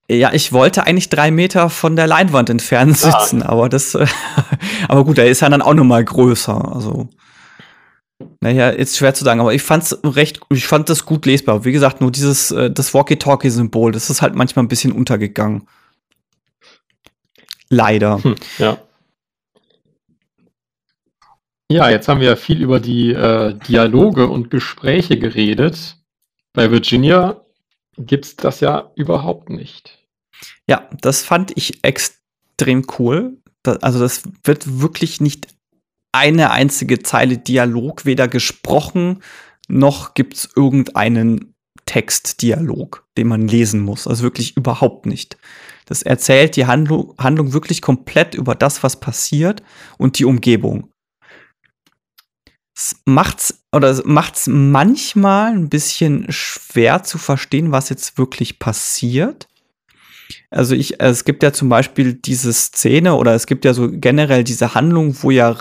[0.09, 3.21] Ja, ich wollte eigentlich drei Meter von der Leinwand entfernt ah.
[3.21, 3.51] sitzen, ah.
[3.51, 3.97] aber das,
[4.89, 6.75] aber gut, er ist ja dann auch noch mal größer.
[6.75, 7.09] Also,
[8.41, 11.65] naja, ist schwer zu sagen, aber ich fand's recht, ich fand das gut lesbar.
[11.65, 15.67] Wie gesagt, nur dieses, äh, das Walkie-Talkie-Symbol, das ist halt manchmal ein bisschen untergegangen.
[17.69, 18.23] Leider.
[18.23, 18.79] Hm, ja.
[21.71, 25.97] Ja, jetzt haben wir ja viel über die äh, Dialoge und Gespräche geredet.
[26.53, 27.45] Bei Virginia
[27.99, 30.07] gibt's das ja überhaupt nicht.
[30.69, 33.39] Ja, das fand ich extrem cool.
[33.63, 35.49] Das, also das wird wirklich nicht
[36.13, 39.23] eine einzige Zeile Dialog weder gesprochen
[39.69, 41.55] noch gibt's irgendeinen
[41.87, 44.07] Textdialog, den man lesen muss.
[44.07, 45.37] Also wirklich überhaupt nicht.
[45.87, 49.63] Das erzählt die Handlung, Handlung wirklich komplett über das, was passiert
[49.99, 50.91] und die Umgebung.
[52.77, 59.49] Es macht's oder macht's manchmal ein bisschen schwer zu verstehen, was jetzt wirklich passiert.
[60.51, 64.45] Also ich, es gibt ja zum Beispiel diese Szene oder es gibt ja so generell
[64.45, 65.59] diese Handlung, wo ja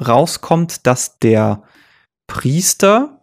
[0.00, 1.64] rauskommt, dass der
[2.26, 3.14] Priester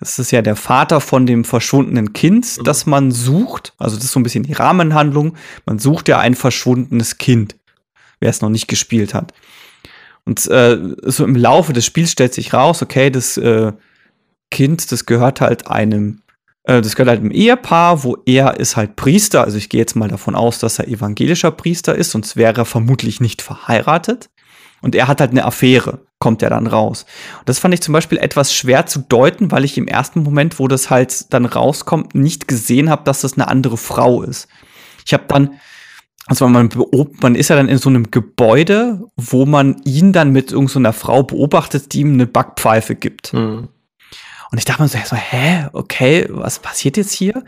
[0.00, 2.64] das ist ja der Vater von dem verschwundenen Kind, mhm.
[2.64, 3.74] das man sucht.
[3.78, 5.36] Also das ist so ein bisschen die Rahmenhandlung.
[5.66, 7.56] Man sucht ja ein verschwundenes Kind,
[8.18, 9.34] wer es noch nicht gespielt hat.
[10.30, 13.72] Und äh, so im Laufe des Spiels stellt sich raus, okay, das äh,
[14.52, 16.22] Kind, das gehört halt einem,
[16.62, 19.42] äh, das gehört halt einem Ehepaar, wo er ist halt Priester.
[19.42, 22.64] Also ich gehe jetzt mal davon aus, dass er evangelischer Priester ist, sonst wäre er
[22.64, 24.30] vermutlich nicht verheiratet.
[24.82, 27.06] Und er hat halt eine Affäre, kommt er dann raus.
[27.40, 30.60] Und das fand ich zum Beispiel etwas schwer zu deuten, weil ich im ersten Moment,
[30.60, 34.46] wo das halt dann rauskommt, nicht gesehen habe, dass das eine andere Frau ist.
[35.04, 35.54] Ich habe dann,
[36.30, 36.70] also man,
[37.20, 41.00] man ist ja dann in so einem Gebäude, wo man ihn dann mit irgendeiner so
[41.00, 43.32] Frau beobachtet, die ihm eine Backpfeife gibt.
[43.32, 43.66] Mhm.
[44.52, 47.34] Und ich dachte mir so, so, hä, okay, was passiert jetzt hier?
[47.34, 47.44] Und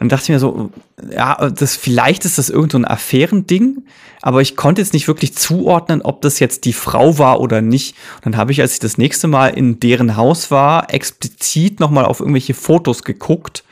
[0.00, 0.72] dann dachte ich mir so,
[1.12, 3.84] ja, das, vielleicht ist das irgendein so Affärending,
[4.20, 7.94] aber ich konnte jetzt nicht wirklich zuordnen, ob das jetzt die Frau war oder nicht.
[8.16, 12.04] Und dann habe ich, als ich das nächste Mal in deren Haus war, explizit nochmal
[12.04, 13.62] auf irgendwelche Fotos geguckt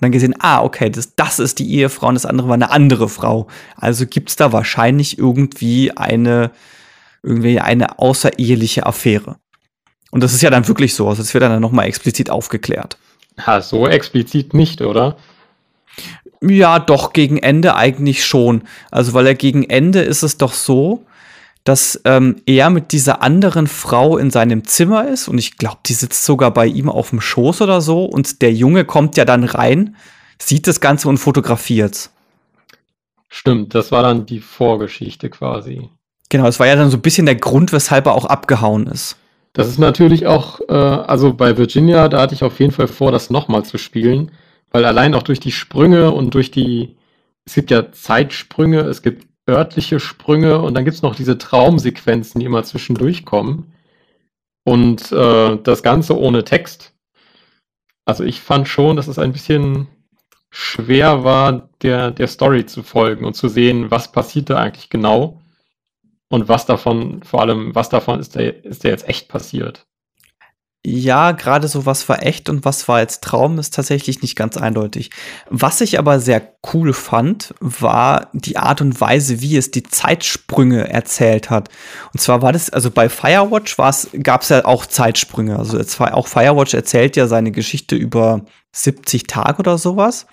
[0.00, 2.70] und dann gesehen, ah, okay, das, das ist die Ehefrau und das andere war eine
[2.70, 3.48] andere Frau.
[3.76, 6.52] Also gibt's da wahrscheinlich irgendwie eine,
[7.22, 9.36] irgendwie eine außereheliche Affäre.
[10.10, 12.96] Und das ist ja dann wirklich so, also das wird dann nochmal explizit aufgeklärt.
[13.46, 15.18] Ja, so explizit nicht, oder?
[16.40, 18.62] Ja, doch, gegen Ende eigentlich schon.
[18.90, 21.04] Also, weil er gegen Ende ist es doch so,
[21.64, 25.92] dass ähm, er mit dieser anderen Frau in seinem Zimmer ist und ich glaube, die
[25.92, 29.44] sitzt sogar bei ihm auf dem Schoß oder so und der Junge kommt ja dann
[29.44, 29.96] rein,
[30.38, 32.10] sieht das Ganze und fotografiert.
[33.28, 35.88] Stimmt, das war dann die Vorgeschichte quasi.
[36.30, 39.16] Genau, es war ja dann so ein bisschen der Grund, weshalb er auch abgehauen ist.
[39.52, 43.12] Das ist natürlich auch, äh, also bei Virginia, da hatte ich auf jeden Fall vor,
[43.12, 44.30] das nochmal zu spielen,
[44.70, 46.96] weil allein auch durch die Sprünge und durch die,
[47.44, 52.40] es gibt ja Zeitsprünge, es gibt örtliche Sprünge und dann gibt es noch diese Traumsequenzen,
[52.40, 53.72] die immer zwischendurch kommen.
[54.64, 56.94] Und äh, das Ganze ohne Text.
[58.04, 59.88] Also ich fand schon, dass es ein bisschen
[60.50, 65.40] schwer war, der, der Story zu folgen und zu sehen, was passiert da eigentlich genau
[66.28, 69.86] und was davon, vor allem, was davon ist der, ist der jetzt echt passiert
[70.82, 74.56] ja, gerade so was war echt und was war jetzt Traum, ist tatsächlich nicht ganz
[74.56, 75.10] eindeutig.
[75.50, 80.88] Was ich aber sehr cool fand, war die Art und Weise, wie es die Zeitsprünge
[80.88, 81.68] erzählt hat.
[82.14, 83.76] Und zwar war das, also bei Firewatch
[84.22, 85.58] gab es ja auch Zeitsprünge.
[85.58, 90.26] Also auch Firewatch erzählt ja seine Geschichte über 70 Tage oder sowas.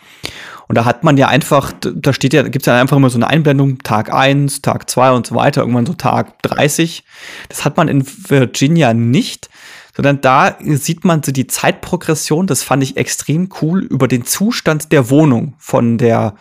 [0.69, 3.17] Und da hat man ja einfach, da steht ja, gibt es ja einfach immer so
[3.17, 7.03] eine Einblendung, Tag 1, Tag 2 und so weiter, irgendwann so Tag 30.
[7.49, 9.49] Das hat man in Virginia nicht
[9.97, 14.91] sondern da sieht man so die Zeitprogression, das fand ich extrem cool, über den Zustand
[14.91, 16.36] der Wohnung von der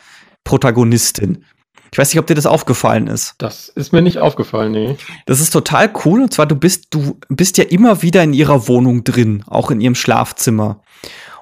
[0.44, 1.42] Protagonistin.
[1.90, 3.34] Ich weiß nicht, ob dir das aufgefallen ist.
[3.38, 4.96] Das ist mir nicht aufgefallen, nee.
[5.24, 6.20] Das ist total cool.
[6.20, 9.80] Und zwar, du bist, du bist ja immer wieder in ihrer Wohnung drin, auch in
[9.80, 10.82] ihrem Schlafzimmer.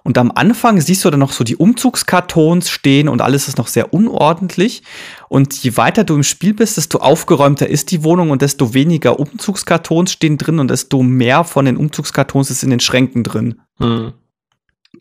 [0.05, 3.69] Und am Anfang siehst du dann noch so die Umzugskartons stehen und alles ist noch
[3.69, 4.83] sehr unordentlich.
[5.31, 9.19] Und je weiter du im Spiel bist, desto aufgeräumter ist die Wohnung und desto weniger
[9.19, 13.61] Umzugskartons stehen drin und desto mehr von den Umzugskartons ist in den Schränken drin.
[13.79, 14.13] Hm.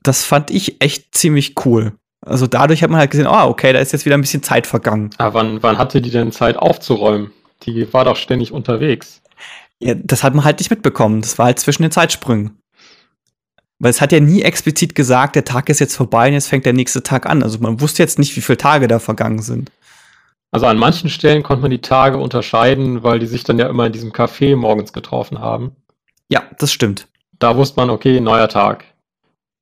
[0.04, 1.94] Das fand ich echt ziemlich cool.
[2.22, 4.42] Also dadurch hat man halt gesehen, ah, oh, okay, da ist jetzt wieder ein bisschen
[4.42, 5.10] Zeit vergangen.
[5.18, 7.32] Aber wann, wann hatte die denn Zeit aufzuräumen?
[7.63, 9.22] Die war doch ständig unterwegs.
[9.80, 11.20] Ja, das hat man halt nicht mitbekommen.
[11.20, 12.58] Das war halt zwischen den Zeitsprüngen.
[13.84, 16.65] Weil es hat ja nie explizit gesagt, der Tag ist jetzt vorbei und jetzt fängt
[16.65, 17.43] der nächste Tag an.
[17.43, 19.74] Also man wusste jetzt nicht, wie viele Tage da vergangen sind.
[20.52, 23.86] Also an manchen Stellen konnte man die Tage unterscheiden, weil die sich dann ja immer
[23.86, 25.76] in diesem Café morgens getroffen haben.
[26.30, 27.10] Ja, das stimmt.
[27.39, 28.86] Da wusste man, okay, neuer Tag.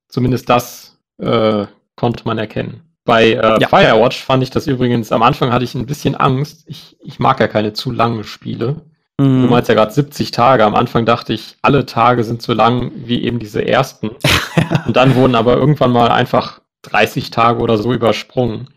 [0.07, 2.81] Zumindest das äh, konnte man erkennen.
[3.05, 3.67] Bei äh, ja.
[3.67, 6.65] Firewatch fand ich das übrigens, am Anfang hatte ich ein bisschen Angst.
[6.67, 8.81] Ich, ich mag ja keine zu langen Spiele.
[9.21, 9.43] Mhm.
[9.43, 10.65] Du meinst ja gerade 70 Tage.
[10.65, 14.09] Am Anfang dachte ich, alle Tage sind so lang wie eben diese ersten.
[14.87, 18.69] Und dann wurden aber irgendwann mal einfach 30 Tage oder so übersprungen.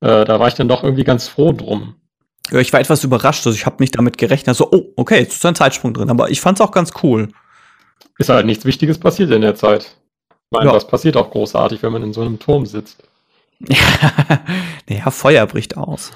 [0.00, 1.96] Äh, da war ich dann doch irgendwie ganz froh drum.
[2.50, 3.44] Ja, ich war etwas überrascht.
[3.44, 4.54] Also ich habe nicht damit gerechnet.
[4.54, 6.10] So, oh, okay, jetzt ist ein Zeitsprung drin.
[6.10, 7.28] Aber ich fand es auch ganz cool.
[8.18, 9.96] Ist halt nichts Wichtiges passiert in der Zeit.
[10.30, 10.74] Ich meine, ja.
[10.76, 13.02] was passiert auch großartig, wenn man in so einem Turm sitzt.
[14.88, 16.12] naja, Feuer bricht aus.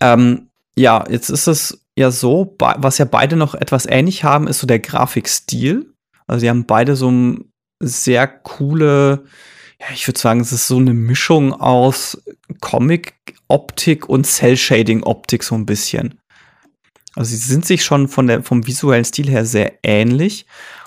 [0.00, 4.60] Ähm, ja, jetzt ist es ja so, was ja beide noch etwas ähnlich haben, ist
[4.60, 5.92] so der Grafikstil.
[6.26, 9.24] Also sie haben beide so ein sehr coole,
[9.80, 12.22] ja, ich würde sagen, es ist so eine Mischung aus
[12.60, 16.18] Comic-Optik und Cell-Shading-Optik so ein bisschen.
[17.14, 20.46] Also sie sind sich schon von der, vom visuellen Stil her sehr ähnlich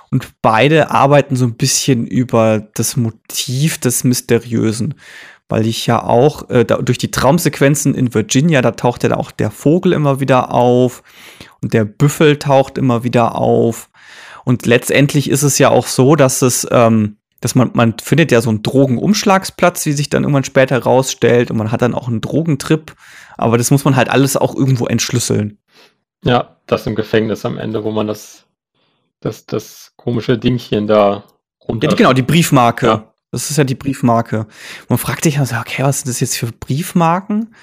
[0.10, 4.96] und beide arbeiten so ein bisschen über das Motiv des Mysteriösen
[5.50, 9.32] weil ich ja auch äh, da, durch die Traumsequenzen in Virginia, da taucht ja auch
[9.32, 11.04] der Vogel immer wieder auf
[11.62, 13.90] und der Büffel taucht immer wieder auf.
[14.44, 18.42] Und letztendlich ist es ja auch so, dass es, ähm, dass man, man findet ja
[18.42, 22.22] so einen Drogenumschlagsplatz, wie sich dann irgendwann später rausstellt, und man hat dann auch einen
[22.22, 22.96] Drogentrip,
[23.38, 25.60] aber das muss man halt alles auch irgendwo entschlüsseln.
[26.24, 28.46] Ja, das im Gefängnis am Ende, wo man das,
[29.20, 31.24] das, das komische Dingchen da
[31.68, 31.90] runter.
[31.90, 32.86] Ja, genau, die Briefmarke.
[32.88, 33.15] Ja.
[33.36, 34.48] Das ist ja die Briefmarke.
[34.88, 37.54] Man fragt sich also, okay, was sind das jetzt für Briefmarken?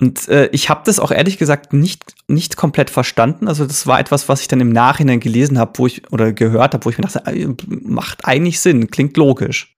[0.00, 3.48] Und äh, ich habe das auch ehrlich gesagt nicht, nicht komplett verstanden.
[3.48, 6.74] Also das war etwas, was ich dann im Nachhinein gelesen habe, wo ich oder gehört
[6.74, 9.74] habe, wo ich mir dachte, äh, macht eigentlich Sinn, klingt logisch.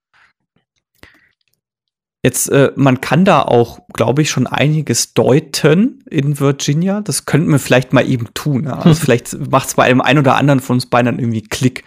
[2.24, 7.00] Jetzt, äh, man kann da auch, glaube ich, schon einiges deuten in Virginia.
[7.00, 8.64] Das könnten wir vielleicht mal eben tun.
[8.64, 8.78] Ja?
[8.80, 11.84] Also vielleicht macht es bei einem einen oder anderen von uns beiden irgendwie Klick.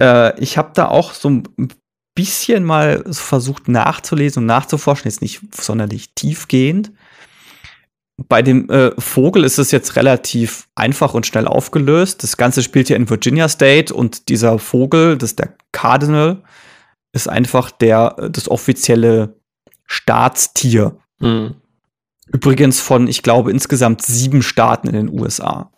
[0.00, 1.48] Äh, ich habe da auch so ein
[2.14, 6.92] bisschen mal versucht nachzulesen und nachzuforschen, jetzt nicht sonderlich tiefgehend.
[8.28, 12.22] Bei dem äh, Vogel ist es jetzt relativ einfach und schnell aufgelöst.
[12.22, 16.42] Das Ganze spielt ja in Virginia State und dieser Vogel, das ist der Cardinal,
[17.12, 19.36] ist einfach der, das offizielle
[19.86, 20.96] Staatstier.
[21.18, 21.56] Mhm.
[22.26, 25.70] Übrigens von, ich glaube, insgesamt sieben Staaten in den USA.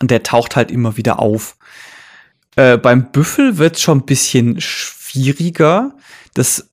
[0.00, 1.56] Und der taucht halt immer wieder auf.
[2.56, 5.94] Äh, beim Büffel wird es schon ein bisschen schwieriger.
[6.34, 6.70] Das,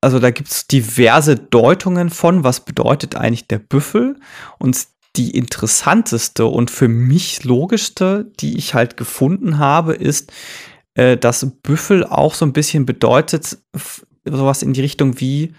[0.00, 4.16] also da gibt es diverse Deutungen von, was bedeutet eigentlich der Büffel.
[4.58, 4.76] Und
[5.16, 10.32] die interessanteste und für mich logischste, die ich halt gefunden habe, ist,
[10.94, 13.58] äh, dass Büffel auch so ein bisschen bedeutet,
[14.24, 15.54] sowas in die Richtung wie,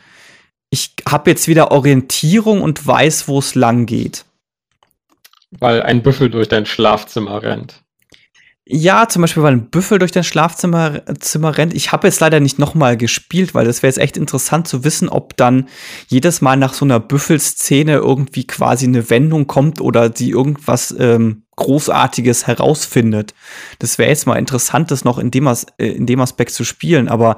[0.69, 4.25] ich habe jetzt wieder Orientierung und weiß, wo es lang geht.
[5.51, 7.82] Weil ein Büffel durch dein Schlafzimmer rennt.
[8.75, 11.75] Ja, zum Beispiel, weil ein Büffel durch dein Schlafzimmer Zimmer rennt.
[11.75, 15.09] Ich habe jetzt leider nicht nochmal gespielt, weil das wäre jetzt echt interessant zu wissen,
[15.09, 15.67] ob dann
[16.07, 21.43] jedes Mal nach so einer Büffelszene irgendwie quasi eine Wendung kommt oder sie irgendwas ähm,
[21.55, 23.35] Großartiges herausfindet.
[23.77, 26.63] Das wäre jetzt mal interessant, das noch in dem, As äh, in dem Aspekt zu
[26.63, 27.09] spielen.
[27.09, 27.37] Aber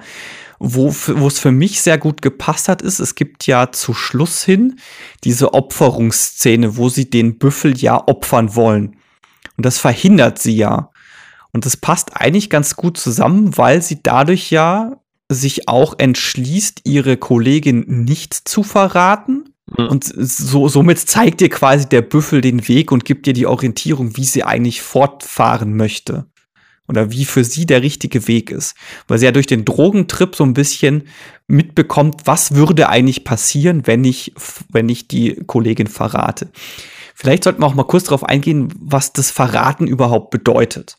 [0.57, 4.79] wo es für mich sehr gut gepasst hat, ist, es gibt ja zu Schluss hin
[5.25, 8.95] diese Opferungsszene, wo sie den Büffel ja opfern wollen.
[9.57, 10.91] Und das verhindert sie ja.
[11.55, 17.15] Und das passt eigentlich ganz gut zusammen, weil sie dadurch ja sich auch entschließt, ihre
[17.15, 19.53] Kollegin nicht zu verraten.
[19.77, 19.87] Mhm.
[19.87, 24.17] Und so, somit zeigt ihr quasi der Büffel den Weg und gibt ihr die Orientierung,
[24.17, 26.25] wie sie eigentlich fortfahren möchte.
[26.89, 28.75] Oder wie für sie der richtige Weg ist.
[29.07, 31.03] Weil sie ja durch den Drogentrip so ein bisschen
[31.47, 34.33] mitbekommt, was würde eigentlich passieren, wenn ich,
[34.67, 36.49] wenn ich die Kollegin verrate.
[37.13, 40.97] Vielleicht sollten wir auch mal kurz darauf eingehen, was das Verraten überhaupt bedeutet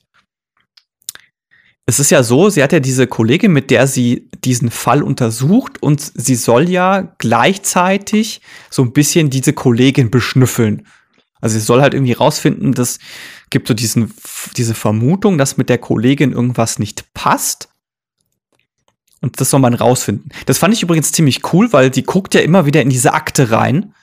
[1.86, 5.80] es ist ja so, sie hat ja diese Kollegin, mit der sie diesen Fall untersucht
[5.80, 10.86] und sie soll ja gleichzeitig so ein bisschen diese Kollegin beschnüffeln.
[11.40, 12.98] Also sie soll halt irgendwie rausfinden, dass
[13.50, 14.12] gibt so diesen,
[14.56, 17.68] diese Vermutung, dass mit der Kollegin irgendwas nicht passt.
[19.20, 20.30] Und das soll man rausfinden.
[20.46, 23.50] Das fand ich übrigens ziemlich cool, weil die guckt ja immer wieder in diese Akte
[23.50, 23.94] rein,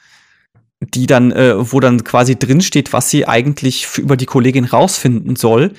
[0.80, 5.36] die dann, äh, wo dann quasi drinsteht, was sie eigentlich für, über die Kollegin rausfinden
[5.36, 5.74] soll.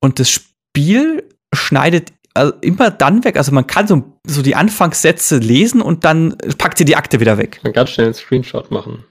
[0.00, 0.28] Und das
[0.78, 3.36] Spiel schneidet also immer dann weg.
[3.36, 7.36] Also man kann so, so die Anfangssätze lesen und dann packt sie die Akte wieder
[7.36, 7.58] weg.
[7.64, 9.04] Man kann ganz schnell einen Screenshot machen.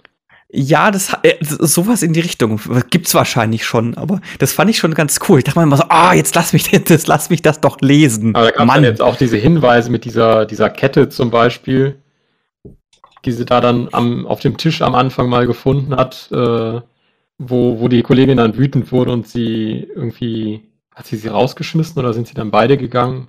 [0.50, 4.94] Ja, das äh, sowas in die Richtung gibt's wahrscheinlich schon, aber das fand ich schon
[4.94, 5.40] ganz cool.
[5.40, 8.34] Ich dachte mir immer so, ah, jetzt lass mich das, lass mich das doch lesen.
[8.34, 11.98] Aber da gab es jetzt auch diese Hinweise mit dieser dieser Kette zum Beispiel,
[13.26, 16.80] die sie da dann am, auf dem Tisch am Anfang mal gefunden hat, äh,
[17.38, 20.67] wo wo die Kollegin dann wütend wurde und sie irgendwie
[20.98, 23.28] hat sie sie rausgeschmissen oder sind sie dann beide gegangen?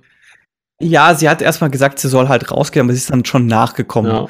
[0.81, 4.11] Ja, sie hat erstmal gesagt, sie soll halt rausgehen, aber sie ist dann schon nachgekommen.
[4.11, 4.27] Ja.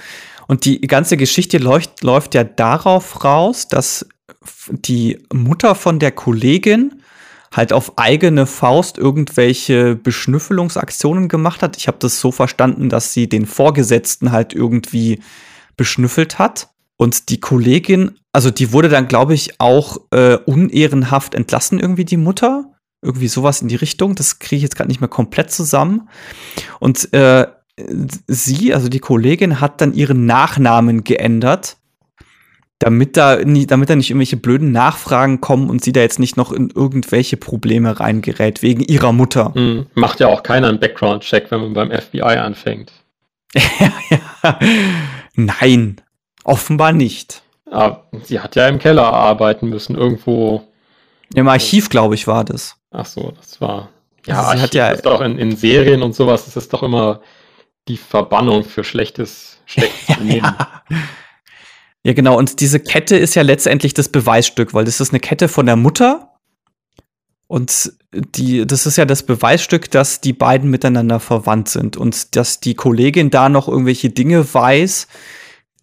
[0.47, 4.09] Und die ganze Geschichte läuft, läuft ja darauf raus, dass
[4.67, 7.01] die Mutter von der Kollegin
[7.55, 11.77] halt auf eigene Faust irgendwelche Beschnüffelungsaktionen gemacht hat.
[11.77, 15.21] Ich habe das so verstanden, dass sie den Vorgesetzten halt irgendwie
[15.77, 16.69] beschnüffelt hat.
[16.97, 22.17] Und die Kollegin, also die wurde dann, glaube ich, auch äh, unehrenhaft entlassen, irgendwie die
[22.17, 22.65] Mutter.
[23.01, 24.15] Irgendwie sowas in die Richtung.
[24.15, 26.09] Das kriege ich jetzt gerade nicht mehr komplett zusammen.
[26.79, 27.47] Und äh,
[28.27, 31.77] sie, also die Kollegin, hat dann ihren Nachnamen geändert,
[32.79, 36.37] damit da, nie, damit da nicht irgendwelche blöden Nachfragen kommen und sie da jetzt nicht
[36.37, 39.51] noch in irgendwelche Probleme reingerät, wegen ihrer Mutter.
[39.53, 39.87] Mhm.
[39.95, 42.91] Macht ja auch keiner einen Background-Check, wenn man beim FBI anfängt.
[43.53, 43.91] ja,
[44.43, 44.59] ja.
[45.35, 46.01] Nein,
[46.43, 47.43] offenbar nicht.
[47.69, 50.67] Aber sie hat ja im Keller arbeiten müssen, irgendwo.
[51.35, 52.78] Im Archiv, glaube ich, war das.
[52.91, 53.89] Ach so, das war.
[54.25, 57.21] Ja, also hat ja ist doch in, in Serien und sowas ist es doch immer
[57.87, 60.83] die Verbannung für schlechtes, schlechtes ja,
[62.03, 62.37] ja, genau.
[62.37, 65.75] Und diese Kette ist ja letztendlich das Beweisstück, weil das ist eine Kette von der
[65.75, 66.35] Mutter.
[67.47, 72.59] Und die, das ist ja das Beweisstück, dass die beiden miteinander verwandt sind und dass
[72.59, 75.07] die Kollegin da noch irgendwelche Dinge weiß,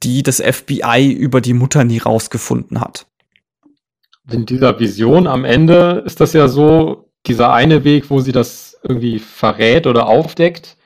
[0.02, 3.06] die das FBI über die Mutter nie rausgefunden hat
[4.30, 8.78] in dieser Vision am Ende ist das ja so, dieser eine Weg, wo sie das
[8.82, 10.76] irgendwie verrät oder aufdeckt.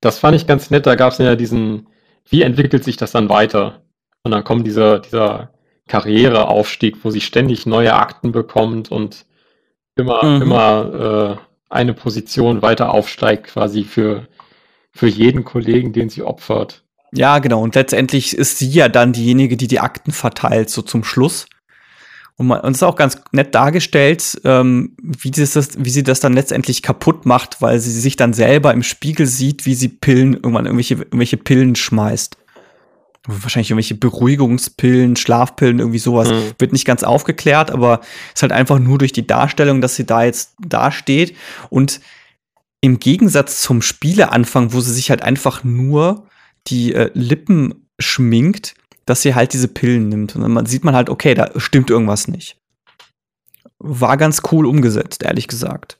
[0.00, 0.86] Das fand ich ganz nett.
[0.86, 1.88] Da gab es ja diesen,
[2.28, 3.82] wie entwickelt sich das dann weiter?
[4.22, 5.50] Und dann kommt dieser, dieser
[5.88, 9.26] Karriereaufstieg, wo sie ständig neue Akten bekommt und
[9.96, 10.42] immer, mhm.
[10.42, 14.28] immer äh, eine Position weiter aufsteigt, quasi für,
[14.92, 16.82] für jeden Kollegen, den sie opfert.
[17.12, 17.62] Ja, genau.
[17.62, 21.46] Und letztendlich ist sie ja dann diejenige, die die Akten verteilt, so zum Schluss.
[22.38, 26.20] Und, man, und es ist auch ganz nett dargestellt, ähm, wie, das, wie sie das
[26.20, 30.34] dann letztendlich kaputt macht, weil sie sich dann selber im Spiegel sieht, wie sie Pillen,
[30.34, 32.36] irgendwann irgendwelche, irgendwelche Pillen schmeißt.
[33.26, 36.30] Wahrscheinlich irgendwelche Beruhigungspillen, Schlafpillen, irgendwie sowas.
[36.30, 36.52] Mhm.
[36.58, 38.00] Wird nicht ganz aufgeklärt, aber
[38.34, 41.34] ist halt einfach nur durch die Darstellung, dass sie da jetzt dasteht.
[41.70, 42.00] Und
[42.82, 46.26] im Gegensatz zum Spieleanfang, wo sie sich halt einfach nur
[46.68, 48.74] die äh, Lippen schminkt,
[49.06, 50.36] dass sie halt diese Pillen nimmt.
[50.36, 52.58] Und dann sieht man halt, okay, da stimmt irgendwas nicht.
[53.78, 55.98] War ganz cool umgesetzt, ehrlich gesagt.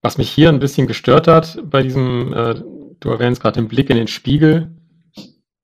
[0.00, 2.54] Was mich hier ein bisschen gestört hat bei diesem, äh,
[2.98, 4.74] du erwähnst gerade den Blick in den Spiegel.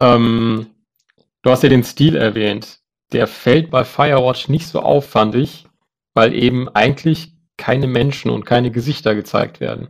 [0.01, 0.67] Ähm,
[1.43, 2.79] du hast ja den Stil erwähnt.
[3.13, 5.67] Der fällt bei Firewatch nicht so auf, fand ich,
[6.15, 9.89] weil eben eigentlich keine Menschen und keine Gesichter gezeigt werden.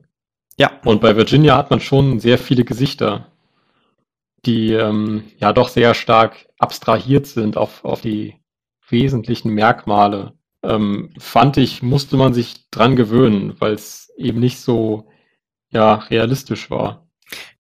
[0.57, 0.73] Ja.
[0.85, 3.27] Und bei Virginia hat man schon sehr viele Gesichter,
[4.47, 8.35] die ähm, ja doch sehr stark abstrahiert sind auf, auf die
[8.89, 10.35] wesentlichen Merkmale.
[10.63, 15.09] Ähm, fand ich, musste man sich dran gewöhnen, weil es eben nicht so
[15.71, 17.07] ja, realistisch war.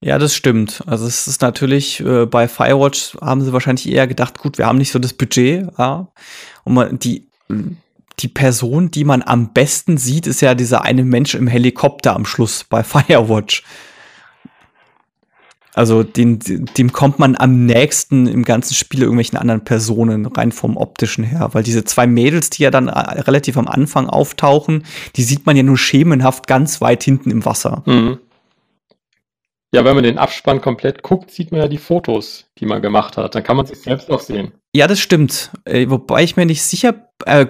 [0.00, 0.82] Ja, das stimmt.
[0.86, 4.78] Also es ist natürlich, äh, bei Firewatch haben sie wahrscheinlich eher gedacht, gut, wir haben
[4.78, 6.08] nicht so das Budget, ja.
[6.64, 7.28] Und man, die,
[8.18, 12.24] die Person, die man am besten sieht, ist ja dieser eine Mensch im Helikopter am
[12.24, 13.64] Schluss bei Firewatch.
[15.78, 20.76] Also den, dem kommt man am nächsten im ganzen Spiel irgendwelchen anderen Personen, rein vom
[20.76, 21.50] optischen her.
[21.52, 24.82] Weil diese zwei Mädels, die ja dann äh, relativ am Anfang auftauchen,
[25.14, 27.84] die sieht man ja nur schemenhaft ganz weit hinten im Wasser.
[27.86, 28.18] Mhm.
[29.72, 33.16] Ja, wenn man den Abspann komplett guckt, sieht man ja die Fotos, die man gemacht
[33.16, 33.36] hat.
[33.36, 34.50] Dann kann man sich selbst auch sehen.
[34.74, 35.52] Ja, das stimmt.
[35.64, 37.46] Äh, wobei ich mir nicht sicher, äh,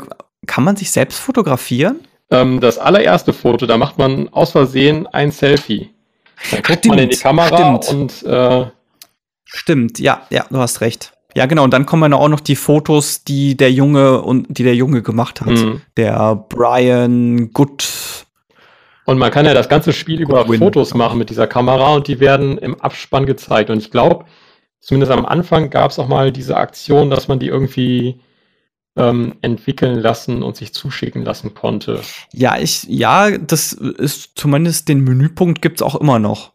[0.47, 2.01] kann man sich selbst fotografieren?
[2.31, 5.95] Ähm, das allererste Foto, da macht man aus Versehen ein Selfie.
[6.51, 8.23] Dann guckt stimmt, man in die Kamera stimmt.
[8.23, 8.67] und äh,
[9.45, 11.13] Stimmt, ja, ja, du hast recht.
[11.35, 14.75] Ja, genau, und dann kommen auch noch die Fotos, die der Junge und die der
[14.75, 15.49] Junge gemacht hat.
[15.49, 15.83] Mhm.
[15.97, 18.27] Der Brian Good.
[19.05, 20.59] Und man kann ja das ganze Spiel über Goodwin.
[20.59, 23.71] Fotos machen mit dieser Kamera und die werden im Abspann gezeigt.
[23.71, 24.27] Und ich glaube,
[24.81, 28.21] zumindest am Anfang gab es auch mal diese Aktion, dass man die irgendwie
[28.99, 32.01] ähm, entwickeln lassen und sich zuschicken lassen konnte.
[32.33, 36.53] Ja, ich, ja, das ist zumindest den Menüpunkt gibt es auch immer noch.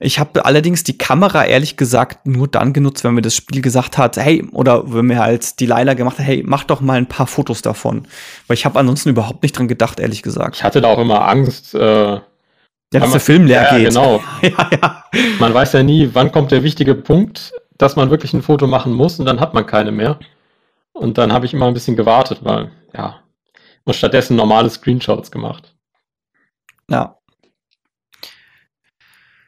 [0.00, 3.98] Ich habe allerdings die Kamera ehrlich gesagt nur dann genutzt, wenn mir das Spiel gesagt
[3.98, 7.06] hat, hey, oder wenn mir halt die Leila gemacht hat, hey, mach doch mal ein
[7.06, 8.06] paar Fotos davon.
[8.46, 10.56] Weil ich habe ansonsten überhaupt nicht dran gedacht, ehrlich gesagt.
[10.56, 12.20] Ich hatte da auch immer Angst, äh, ja,
[13.00, 13.88] dass der Film leer ja, geht.
[13.88, 14.22] Genau.
[14.42, 15.04] ja, ja.
[15.40, 18.92] Man weiß ja nie, wann kommt der wichtige Punkt, dass man wirklich ein Foto machen
[18.92, 20.18] muss und dann hat man keine mehr.
[20.98, 23.20] Und dann habe ich immer ein bisschen gewartet, weil, ja,
[23.84, 25.74] und stattdessen normale Screenshots gemacht.
[26.90, 27.16] Ja.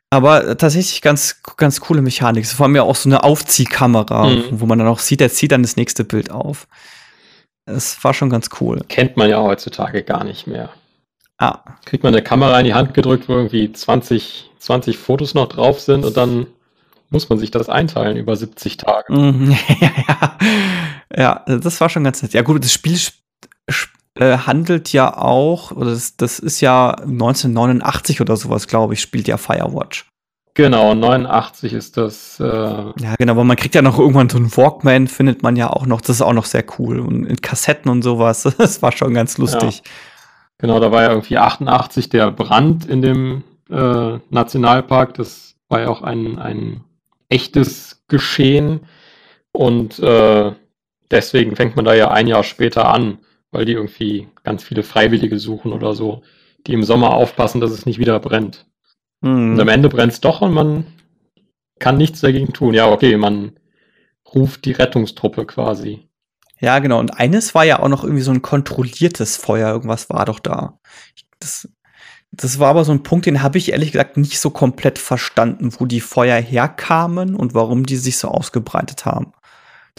[0.08, 2.46] Aber tatsächlich ganz, ganz coole Mechanik.
[2.46, 4.44] Vor allem ja auch so eine Aufziehkamera, mhm.
[4.50, 6.66] wo man dann auch sieht, er zieht dann das nächste Bild auf.
[7.66, 8.80] Es war schon ganz cool.
[8.88, 10.70] Kennt man ja heutzutage gar nicht mehr.
[11.38, 11.60] Ah.
[11.84, 15.80] Kriegt man eine Kamera in die Hand gedrückt, wo irgendwie 20, 20 Fotos noch drauf
[15.80, 16.46] sind und dann
[17.10, 19.12] muss man sich das einteilen über 70 Tage.
[19.12, 19.56] Mhm.
[19.80, 20.38] ja, ja.
[21.14, 22.32] Ja, das war schon ganz nett.
[22.32, 22.98] Ja, gut, das Spiel
[24.14, 29.28] äh, handelt ja auch, oder das, das ist ja 1989 oder sowas, glaube ich, spielt
[29.28, 30.06] ja Firewatch.
[30.54, 32.40] Genau, 89 ist das.
[32.40, 35.70] Äh ja, genau, aber man kriegt ja noch irgendwann so einen Walkman, findet man ja
[35.70, 36.00] auch noch.
[36.00, 36.98] Das ist auch noch sehr cool.
[37.00, 39.82] Und in Kassetten und sowas, das war schon ganz lustig.
[39.84, 39.90] Ja.
[40.58, 45.14] Genau, da war ja irgendwie 88 der Brand in dem äh, Nationalpark.
[45.14, 46.84] Das war ja auch ein, ein
[47.28, 48.80] echtes Geschehen.
[49.52, 50.52] Und äh,
[51.10, 53.18] deswegen fängt man da ja ein Jahr später an,
[53.50, 56.22] weil die irgendwie ganz viele Freiwillige suchen oder so,
[56.66, 58.66] die im Sommer aufpassen, dass es nicht wieder brennt.
[59.20, 59.52] Mhm.
[59.52, 60.86] Und am Ende brennt es doch und man
[61.78, 62.74] kann nichts dagegen tun.
[62.74, 63.58] Ja, okay, man
[64.34, 66.08] ruft die Rettungstruppe quasi.
[66.60, 66.98] Ja, genau.
[67.00, 69.70] Und eines war ja auch noch irgendwie so ein kontrolliertes Feuer.
[69.72, 70.78] Irgendwas war doch da.
[71.38, 71.68] Das,
[72.32, 75.72] das war aber so ein Punkt, den habe ich ehrlich gesagt nicht so komplett verstanden,
[75.78, 79.32] wo die Feuer herkamen und warum die sich so ausgebreitet haben.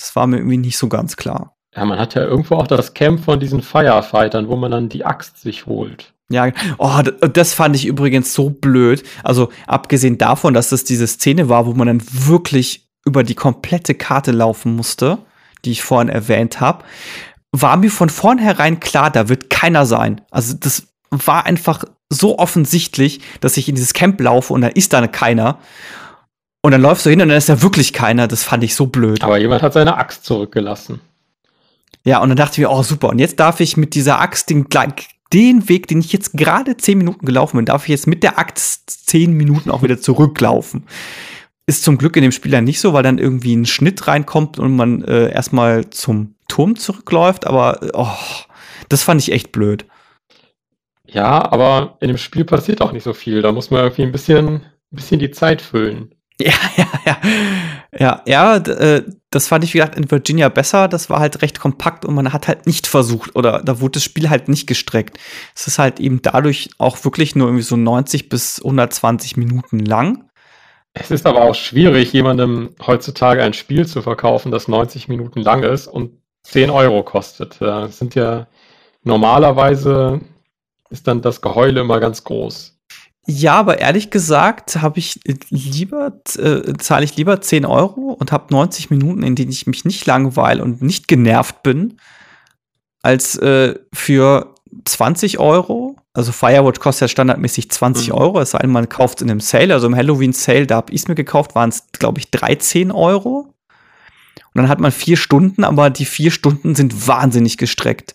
[0.02, 1.56] Das war mir irgendwie nicht so ganz klar.
[1.76, 5.06] Ja, man hat ja irgendwo auch das Camp von diesen Firefightern, wo man dann die
[5.06, 6.14] Axt sich holt.
[6.30, 9.04] Ja, oh, das fand ich übrigens so blöd.
[9.24, 13.95] Also abgesehen davon, dass das diese Szene war, wo man dann wirklich über die komplette
[13.95, 15.20] Karte laufen musste,
[15.66, 16.84] die ich vorhin erwähnt habe,
[17.52, 20.22] war mir von vornherein klar, da wird keiner sein.
[20.32, 24.93] Also das war einfach so offensichtlich, dass ich in dieses Camp laufe und da ist
[24.93, 25.60] da keiner.
[26.62, 28.28] Und dann läufst du hin und dann ist da wirklich keiner.
[28.28, 29.24] Das fand ich so blöd.
[29.24, 31.01] Aber jemand hat seine Axt zurückgelassen.
[32.03, 34.49] Ja, und dann dachte ich mir, oh super, und jetzt darf ich mit dieser Axt
[34.49, 34.68] den,
[35.34, 38.39] den Weg, den ich jetzt gerade zehn Minuten gelaufen bin, darf ich jetzt mit der
[38.39, 40.86] Axt zehn Minuten auch wieder zurücklaufen.
[41.68, 44.57] Ist zum Glück in dem Spiel dann nicht so, weil dann irgendwie ein Schnitt reinkommt
[44.57, 48.43] und man äh, erstmal zum Turm zurückläuft, aber oh,
[48.89, 49.86] das fand ich echt blöd.
[51.05, 53.41] Ja, aber in dem Spiel passiert auch nicht so viel.
[53.41, 56.16] Da muss man irgendwie ein bisschen, ein bisschen die Zeit füllen.
[56.46, 57.18] Ja, ja, ja.
[58.00, 60.88] Ja, ja, äh, das fand ich, wie gesagt, in Virginia besser.
[60.88, 64.04] Das war halt recht kompakt und man hat halt nicht versucht oder da wurde das
[64.04, 65.20] Spiel halt nicht gestreckt.
[65.56, 70.30] Es ist halt eben dadurch auch wirklich nur irgendwie so 90 bis 120 Minuten lang.
[70.94, 75.64] Es ist aber auch schwierig, jemandem heutzutage ein Spiel zu verkaufen, das 90 Minuten lang
[75.64, 77.60] ist und 10 Euro kostet.
[77.60, 78.48] Das sind ja
[79.04, 80.22] normalerweise
[80.89, 82.78] ist dann das Geheule immer ganz groß.
[83.34, 88.53] Ja, aber ehrlich gesagt habe ich lieber, äh, zahle ich lieber 10 Euro und habe
[88.53, 91.97] 90 Minuten, in denen ich mich nicht langweile und nicht genervt bin,
[93.01, 95.95] als äh, für 20 Euro.
[96.13, 98.15] Also Firewatch kostet ja standardmäßig 20 mhm.
[98.15, 99.73] Euro, es sei denn, man kauft es in einem Sale.
[99.73, 103.53] Also im Halloween-Sale, da habe ich es mir gekauft, waren es, glaube ich, 13 Euro.
[104.53, 108.13] Und dann hat man vier Stunden, aber die vier Stunden sind wahnsinnig gestreckt.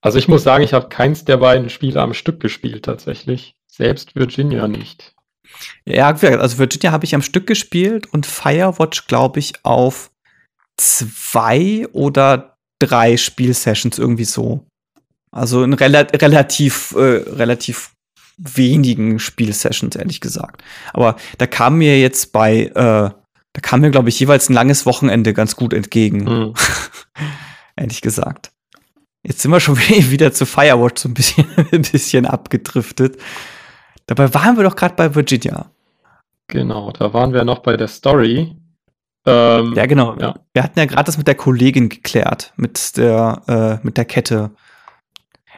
[0.00, 3.54] Also ich muss sagen, ich habe keins der beiden Spiele am Stück gespielt tatsächlich.
[3.74, 5.14] Selbst Virginia nicht.
[5.86, 10.10] Ja, also Virginia habe ich am Stück gespielt und Firewatch, glaube ich, auf
[10.76, 14.66] zwei oder drei Spielsessions irgendwie so.
[15.30, 17.92] Also in rela relativ, äh, relativ
[18.36, 20.62] wenigen Spielsessions, ehrlich gesagt.
[20.92, 24.84] Aber da kam mir jetzt bei, äh, da kam mir, glaube ich, jeweils ein langes
[24.84, 26.24] Wochenende ganz gut entgegen.
[26.24, 26.54] Mhm.
[27.76, 28.52] ehrlich gesagt.
[29.22, 29.78] Jetzt sind wir schon
[30.10, 33.18] wieder zu Firewatch so ein bisschen, ein bisschen abgedriftet.
[34.06, 35.70] Dabei waren wir doch gerade bei Virginia.
[36.48, 38.56] Genau, da waren wir noch bei der Story.
[39.24, 40.16] Ähm, ja, genau.
[40.18, 40.34] Ja.
[40.52, 44.50] Wir hatten ja gerade das mit der Kollegin geklärt, mit der, äh, mit der Kette.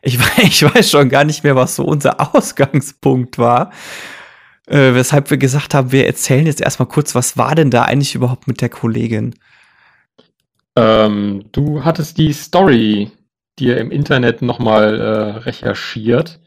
[0.03, 3.71] Ich, ich weiß schon gar nicht mehr, was so unser Ausgangspunkt war.
[4.67, 8.15] Äh, weshalb wir gesagt haben, wir erzählen jetzt erstmal kurz, was war denn da eigentlich
[8.15, 9.35] überhaupt mit der Kollegin?
[10.77, 13.11] Ähm, du hattest die Story
[13.59, 16.41] dir im Internet nochmal äh, recherchiert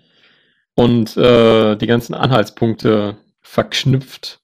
[0.78, 4.40] und äh, die ganzen Anhaltspunkte verknüpft.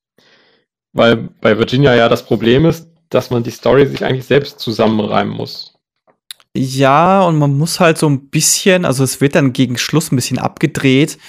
[0.92, 5.34] Weil bei Virginia ja das Problem ist, dass man die Story sich eigentlich selbst zusammenreimen
[5.34, 5.76] muss.
[6.56, 10.16] Ja, und man muss halt so ein bisschen, also es wird dann gegen Schluss ein
[10.16, 11.20] bisschen abgedreht,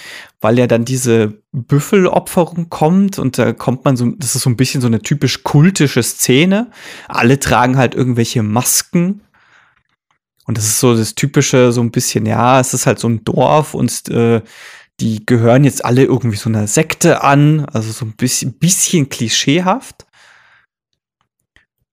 [0.41, 4.57] weil ja dann diese Büffelopferung kommt und da kommt man so, das ist so ein
[4.57, 6.71] bisschen so eine typisch kultische Szene.
[7.07, 9.21] Alle tragen halt irgendwelche Masken.
[10.47, 13.23] Und das ist so das typische, so ein bisschen, ja, es ist halt so ein
[13.23, 14.41] Dorf und äh,
[14.99, 20.05] die gehören jetzt alle irgendwie so einer Sekte an, also so ein bisschen, bisschen klischeehaft.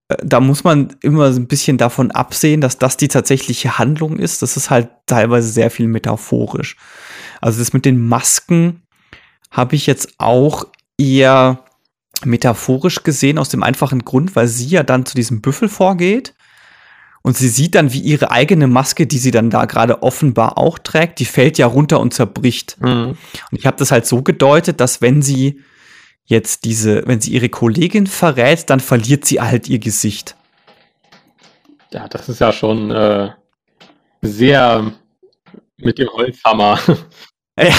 [0.09, 4.19] Äh, da muss man immer so ein bisschen davon absehen, dass das die tatsächliche Handlung
[4.19, 4.43] ist.
[4.43, 6.77] Das ist halt teilweise sehr viel metaphorisch.
[7.41, 8.83] Also das mit den Masken
[9.51, 11.65] habe ich jetzt auch eher
[12.25, 16.35] metaphorisch gesehen, aus dem einfachen Grund, weil sie ja dann zu diesem Büffel vorgeht
[17.23, 20.79] und sie sieht dann, wie ihre eigene Maske, die sie dann da gerade offenbar auch
[20.79, 22.77] trägt, die fällt ja runter und zerbricht.
[22.81, 23.17] Mhm.
[23.51, 25.61] Und ich habe das halt so gedeutet, dass wenn sie
[26.25, 30.37] jetzt diese, wenn sie ihre Kollegin verrät, dann verliert sie halt ihr Gesicht.
[31.93, 33.31] Ja, das ist ja schon äh,
[34.23, 34.93] sehr
[35.77, 36.81] mit dem Holzhammer.
[37.61, 37.75] Ja,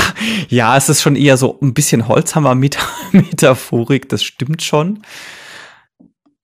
[0.50, 5.02] ja, es ist schon eher so ein bisschen Holzhammer-Metaphorik, das stimmt schon.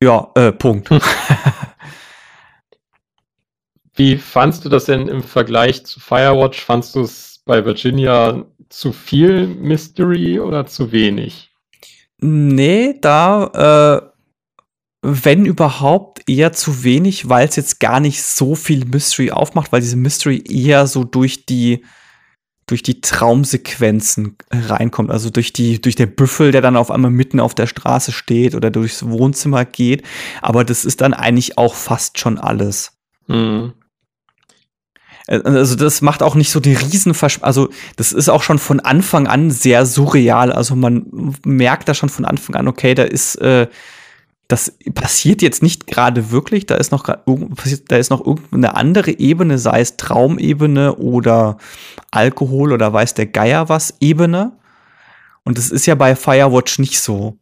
[0.01, 0.89] Ja, äh, Punkt.
[3.99, 6.63] Wie fandst du das denn im Vergleich zu Firewatch?
[6.63, 11.51] Fandst du es bei Virginia zu viel Mystery oder zu wenig?
[12.21, 14.05] Nee, da,
[15.03, 19.73] äh, wenn überhaupt, eher zu wenig, weil es jetzt gar nicht so viel Mystery aufmacht,
[19.73, 21.83] weil diese Mystery eher so durch die
[22.67, 27.41] durch die Traumsequenzen reinkommt, also durch die durch der Büffel, der dann auf einmal mitten
[27.41, 30.03] auf der Straße steht oder durchs Wohnzimmer geht,
[30.41, 32.93] aber das ist dann eigentlich auch fast schon alles.
[33.27, 33.73] Mhm.
[35.29, 38.79] Äh, also das macht auch nicht so die Riesenversch also das ist auch schon von
[38.79, 40.51] Anfang an sehr surreal.
[40.51, 43.67] Also man merkt da schon von Anfang an, okay, da ist äh,
[44.47, 49.59] das passiert jetzt nicht gerade wirklich, da ist noch da ist noch irgendeine andere Ebene,
[49.59, 51.59] sei es Traumebene oder
[52.09, 54.53] Alkohol oder weiß der Geier was Ebene.
[55.43, 57.37] Und das ist ja bei Firewatch nicht so.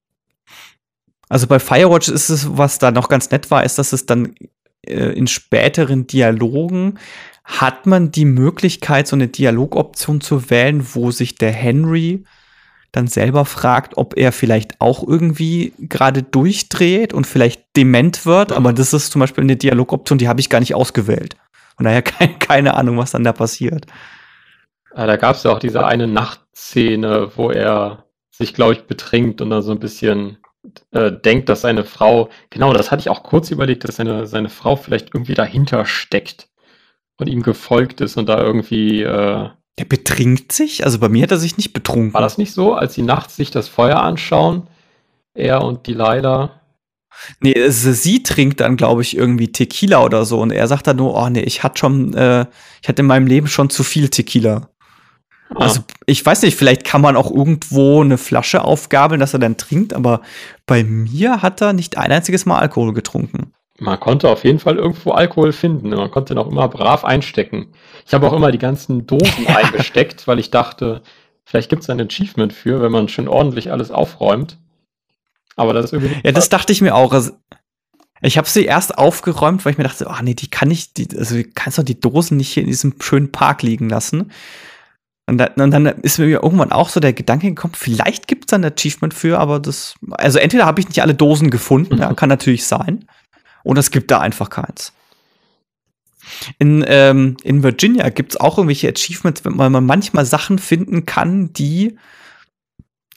[1.30, 4.36] Also bei Firewatch ist es, was da noch ganz nett war, ist, dass es dann
[4.86, 7.00] äh, in späteren Dialogen
[7.48, 12.26] hat man die Möglichkeit, so eine Dialogoption zu wählen, wo sich der Henry
[12.92, 18.52] dann selber fragt, ob er vielleicht auch irgendwie gerade durchdreht und vielleicht dement wird.
[18.52, 21.38] Aber das ist zum Beispiel eine Dialogoption, die habe ich gar nicht ausgewählt.
[21.78, 23.86] Von daher keine, keine Ahnung, was dann da passiert.
[24.94, 29.40] Ja, da gab es ja auch diese eine Nachtszene, wo er sich, glaube ich, betrinkt
[29.40, 30.38] und dann so ein bisschen
[30.92, 34.50] äh, denkt, dass seine Frau, genau, das hatte ich auch kurz überlegt, dass seine, seine
[34.50, 36.50] Frau vielleicht irgendwie dahinter steckt
[37.18, 39.02] und ihm gefolgt ist und da irgendwie.
[39.02, 39.50] Äh,
[39.80, 40.86] der betrinkt sich?
[40.86, 42.14] Also bei mir hat er sich nicht betrunken.
[42.14, 44.68] War das nicht so, als sie nachts sich das Feuer anschauen?
[45.36, 46.62] Er und die Leila.
[47.40, 50.40] Nee, sie trinkt dann, glaube ich, irgendwie Tequila oder so.
[50.40, 52.46] Und er sagt dann nur, oh nee, ich hatte schon, äh,
[52.82, 54.70] ich hatte in meinem Leben schon zu viel Tequila.
[55.50, 55.56] Ah.
[55.62, 59.58] Also, ich weiß nicht, vielleicht kann man auch irgendwo eine Flasche aufgabeln, dass er dann
[59.58, 60.22] trinkt, aber
[60.66, 63.47] bei mir hat er nicht ein einziges Mal Alkohol getrunken.
[63.80, 65.90] Man konnte auf jeden Fall irgendwo Alkohol finden.
[65.90, 67.68] Man konnte ihn auch immer brav einstecken.
[68.06, 71.02] Ich habe auch immer die ganzen Dosen eingesteckt, weil ich dachte,
[71.46, 74.58] vielleicht gibt es ein Achievement für, wenn man schön ordentlich alles aufräumt.
[75.56, 76.16] Aber das ist irgendwie.
[76.24, 77.14] Ja, das dachte ich mir auch.
[77.14, 77.32] Also,
[78.22, 81.08] ich habe sie erst aufgeräumt, weil ich mir dachte, ach nee, die kann ich, die,
[81.18, 84.32] also du kannst doch die Dosen nicht hier in diesem schönen Park liegen lassen.
[85.30, 88.54] Und, da, und dann ist mir irgendwann auch so der Gedanke gekommen, vielleicht gibt es
[88.54, 92.30] ein Achievement für, aber das, also entweder habe ich nicht alle Dosen gefunden, ja, kann
[92.30, 93.06] natürlich sein,
[93.68, 94.94] oder es gibt da einfach keins.
[96.58, 101.52] In, ähm, in Virginia gibt es auch irgendwelche Achievements, weil man manchmal Sachen finden kann,
[101.54, 101.98] die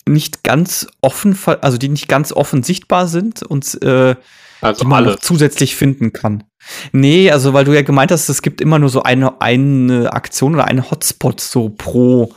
[0.09, 4.17] nicht ganz offen, also die nicht ganz offen sichtbar sind und äh,
[4.61, 5.13] also die man alle.
[5.13, 6.45] noch zusätzlich finden kann.
[6.93, 10.55] Nee, also weil du ja gemeint hast, es gibt immer nur so eine, eine Aktion
[10.55, 12.35] oder einen Hotspot so pro,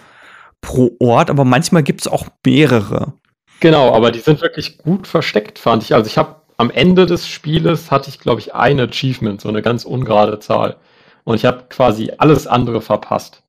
[0.62, 3.14] pro Ort, aber manchmal gibt es auch mehrere.
[3.60, 5.96] Genau, aber die sind wirklich gut versteckt, fand ich.
[5.96, 9.62] Also ich habe am Ende des Spieles hatte ich, glaube ich, ein Achievement, so eine
[9.62, 10.78] ganz ungerade Zahl.
[11.24, 13.44] Und ich habe quasi alles andere verpasst.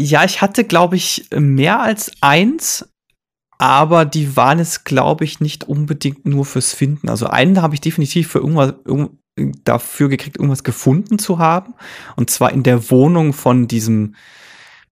[0.00, 2.88] Ja, ich hatte, glaube ich, mehr als eins,
[3.58, 7.08] aber die waren es, glaube ich, nicht unbedingt nur fürs Finden.
[7.08, 8.74] Also einen habe ich definitiv für irgendwas,
[9.64, 11.74] dafür gekriegt, irgendwas gefunden zu haben.
[12.16, 14.14] Und zwar in der Wohnung von diesem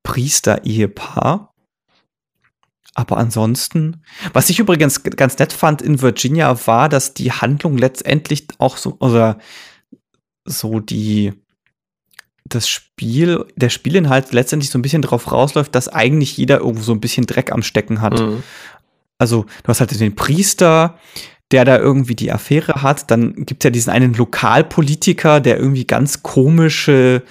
[0.03, 1.52] Priester-Ehepaar.
[2.95, 8.47] Aber ansonsten, was ich übrigens ganz nett fand in Virginia, war, dass die Handlung letztendlich
[8.59, 9.39] auch so, oder
[10.45, 11.33] so die,
[12.45, 16.93] das Spiel, der Spielinhalt letztendlich so ein bisschen darauf rausläuft, dass eigentlich jeder irgendwo so
[16.93, 18.21] ein bisschen Dreck am Stecken hat.
[18.21, 18.43] Mhm.
[19.19, 20.99] Also, du hast halt den Priester,
[21.53, 23.11] der da irgendwie die Affäre hat.
[23.11, 27.23] Dann gibt es ja diesen einen Lokalpolitiker, der irgendwie ganz komische,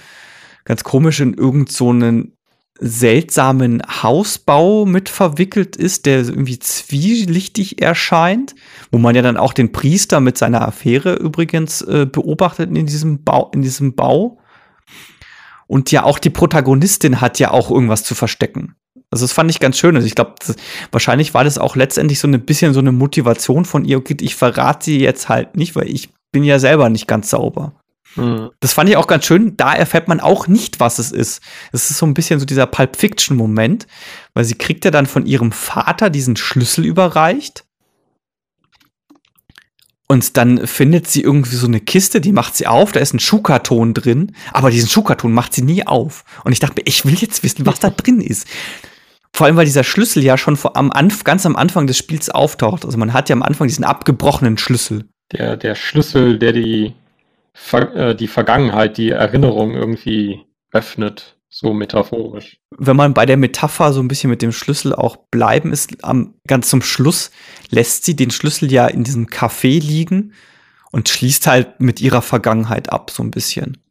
[0.63, 1.93] ganz komisch in irgendeinen so
[2.83, 8.55] seltsamen Hausbau mit verwickelt ist, der irgendwie zwielichtig erscheint,
[8.91, 13.23] wo man ja dann auch den Priester mit seiner Affäre übrigens äh, beobachtet in diesem
[13.23, 14.39] Bau, in diesem Bau.
[15.67, 18.75] Und ja, auch die Protagonistin hat ja auch irgendwas zu verstecken.
[19.11, 19.95] Also das fand ich ganz schön.
[19.95, 20.33] Also ich glaube,
[20.91, 24.35] wahrscheinlich war das auch letztendlich so ein bisschen so eine Motivation von ihr, okay, ich
[24.35, 27.73] verrate sie jetzt halt nicht, weil ich bin ja selber nicht ganz sauber.
[28.15, 28.49] Mhm.
[28.59, 29.55] Das fand ich auch ganz schön.
[29.57, 31.41] Da erfährt man auch nicht, was es ist.
[31.71, 33.87] Es ist so ein bisschen so dieser Pulp Fiction Moment,
[34.33, 37.65] weil sie kriegt ja dann von ihrem Vater diesen Schlüssel überreicht
[40.11, 43.21] und dann findet sie irgendwie so eine Kiste, die macht sie auf, da ist ein
[43.21, 46.25] Schuhkarton drin, aber diesen Schuhkarton macht sie nie auf.
[46.43, 48.45] Und ich dachte mir, ich will jetzt wissen, was da drin ist.
[49.33, 52.29] Vor allem, weil dieser Schlüssel ja schon vor, am Anf ganz am Anfang des Spiels
[52.29, 52.83] auftaucht.
[52.83, 55.05] Also man hat ja am Anfang diesen abgebrochenen Schlüssel.
[55.31, 56.93] Der, der Schlüssel, der die,
[57.53, 61.37] die Vergangenheit, die Erinnerung irgendwie öffnet.
[61.53, 62.59] So metaphorisch.
[62.77, 66.35] Wenn man bei der Metapher so ein bisschen mit dem Schlüssel auch bleiben ist, am,
[66.47, 67.29] ganz zum Schluss
[67.69, 70.33] lässt sie den Schlüssel ja in diesem Café liegen
[70.93, 73.83] und schließt halt mit ihrer Vergangenheit ab, so ein bisschen.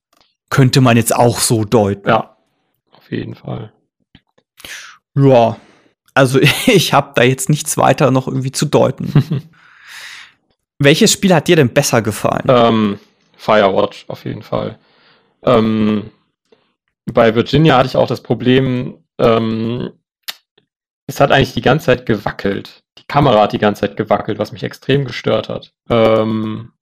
[0.48, 2.08] Könnte man jetzt auch so deuten.
[2.08, 2.38] Ja,
[2.92, 3.74] auf jeden Fall.
[5.14, 5.58] Ja,
[6.14, 9.50] also ich habe da jetzt nichts weiter noch irgendwie zu deuten.
[10.78, 12.46] Welches Spiel hat dir denn besser gefallen?
[12.48, 12.98] Ähm,
[13.40, 14.78] Firewatch, auf jeden Fall.
[15.42, 16.10] Ähm,
[17.06, 19.92] bei Virginia hatte ich auch das Problem, ähm,
[21.06, 22.82] es hat eigentlich die ganze Zeit gewackelt.
[22.98, 25.72] Die Kamera hat die ganze Zeit gewackelt, was mich extrem gestört hat.
[25.88, 26.72] Ähm,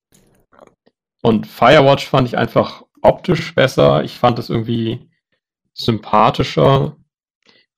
[1.22, 4.02] und Firewatch fand ich einfach optisch besser.
[4.02, 5.09] Ich fand es irgendwie
[5.74, 6.96] sympathischer.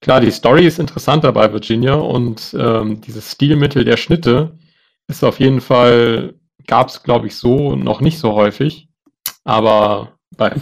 [0.01, 4.59] Klar, die Story ist interessanter bei Virginia und ähm, dieses Stilmittel der Schnitte
[5.07, 8.89] ist auf jeden Fall, gab es glaube ich so noch nicht so häufig.
[9.45, 10.13] Aber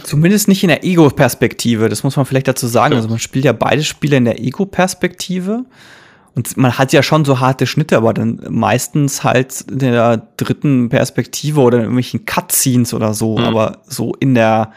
[0.03, 2.95] Zumindest nicht in der Ego-Perspektive, das muss man vielleicht dazu sagen.
[2.95, 5.65] Also man spielt ja beide Spiele in der Ego-Perspektive.
[6.35, 10.89] Und man hat ja schon so harte Schnitte, aber dann meistens halt in der dritten
[10.89, 13.37] Perspektive oder in irgendwelchen Cutscenes oder so.
[13.37, 13.45] Mhm.
[13.45, 14.71] Aber so in der,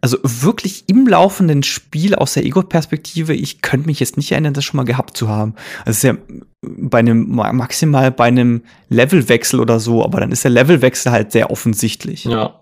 [0.00, 4.64] also wirklich im laufenden Spiel aus der Ego-Perspektive, ich könnte mich jetzt nicht erinnern, das
[4.64, 5.54] schon mal gehabt zu haben.
[5.84, 6.14] Also ja
[6.62, 11.50] bei einem, maximal bei einem Levelwechsel oder so, aber dann ist der Levelwechsel halt sehr
[11.50, 12.24] offensichtlich.
[12.24, 12.60] Ja.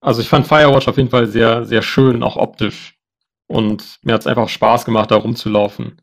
[0.00, 2.96] Also ich fand Firewatch auf jeden Fall sehr, sehr schön, auch optisch.
[3.46, 6.00] Und mir hat es einfach Spaß gemacht, da rumzulaufen.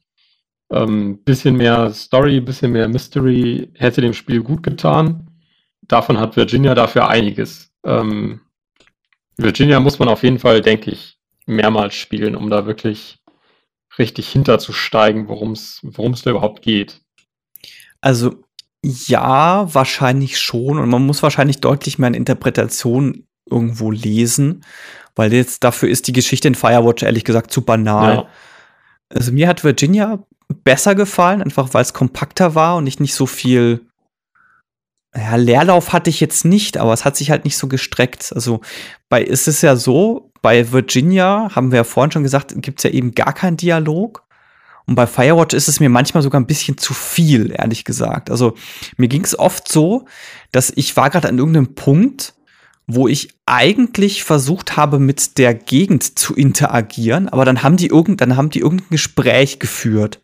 [0.69, 5.27] Ähm, bisschen mehr Story, bisschen mehr Mystery hätte dem Spiel gut getan.
[5.81, 7.71] Davon hat Virginia dafür einiges.
[7.85, 8.41] Ähm,
[9.37, 13.19] Virginia muss man auf jeden Fall, denke ich, mehrmals spielen, um da wirklich
[13.97, 15.81] richtig hinterzusteigen, worum es
[16.23, 17.01] da überhaupt geht.
[18.01, 18.43] Also
[18.83, 20.77] Ja, wahrscheinlich schon.
[20.77, 24.63] Und man muss wahrscheinlich deutlich mehr in Interpretation irgendwo lesen,
[25.15, 28.15] weil jetzt dafür ist die Geschichte in Firewatch ehrlich gesagt zu banal.
[28.15, 28.27] Ja.
[29.09, 30.23] Also mir hat Virginia
[30.63, 33.85] besser gefallen, einfach weil es kompakter war und ich nicht so viel
[35.17, 38.31] ja, Leerlauf hatte ich jetzt nicht, aber es hat sich halt nicht so gestreckt.
[38.33, 38.61] Also
[39.09, 42.83] bei ist es ja so, bei Virginia haben wir ja vorhin schon gesagt, gibt es
[42.83, 44.23] ja eben gar keinen Dialog.
[44.85, 48.29] Und bei Firewatch ist es mir manchmal sogar ein bisschen zu viel, ehrlich gesagt.
[48.29, 48.53] Also
[48.95, 50.05] mir ging es oft so,
[50.51, 52.35] dass ich war gerade an irgendeinem Punkt,
[52.85, 58.21] wo ich eigentlich versucht habe, mit der Gegend zu interagieren, aber dann haben die irgend,
[58.21, 60.21] dann haben die irgendein Gespräch geführt.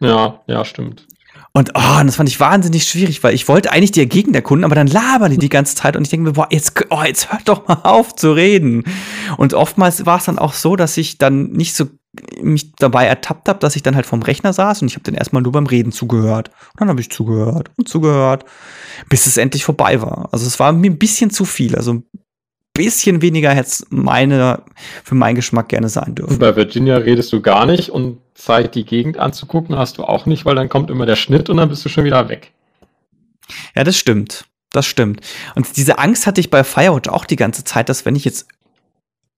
[0.00, 1.06] Ja, ja, stimmt.
[1.52, 4.76] Und oh, das fand ich wahnsinnig schwierig, weil ich wollte eigentlich die Gegend erkunden, aber
[4.76, 7.48] dann labern die die ganze Zeit und ich denke mir, boah, jetzt, oh, jetzt hört
[7.48, 8.84] doch mal auf zu reden.
[9.36, 11.86] Und oftmals war es dann auch so, dass ich dann nicht so
[12.40, 15.14] mich dabei ertappt habe, dass ich dann halt vom Rechner saß und ich habe dann
[15.14, 16.48] erstmal nur beim Reden zugehört.
[16.72, 18.44] Und dann habe ich zugehört und zugehört,
[19.08, 20.28] bis es endlich vorbei war.
[20.32, 21.76] Also es war mir ein bisschen zu viel.
[21.76, 22.02] Also
[22.80, 24.62] bisschen weniger hätte es meine,
[25.04, 26.38] für meinen Geschmack gerne sein dürfen.
[26.38, 30.46] Bei Virginia redest du gar nicht und Zeit, die Gegend anzugucken, hast du auch nicht,
[30.46, 32.52] weil dann kommt immer der Schnitt und dann bist du schon wieder weg.
[33.76, 34.46] Ja, das stimmt.
[34.72, 35.20] Das stimmt.
[35.56, 38.46] Und diese Angst hatte ich bei Firewatch auch die ganze Zeit, dass wenn ich jetzt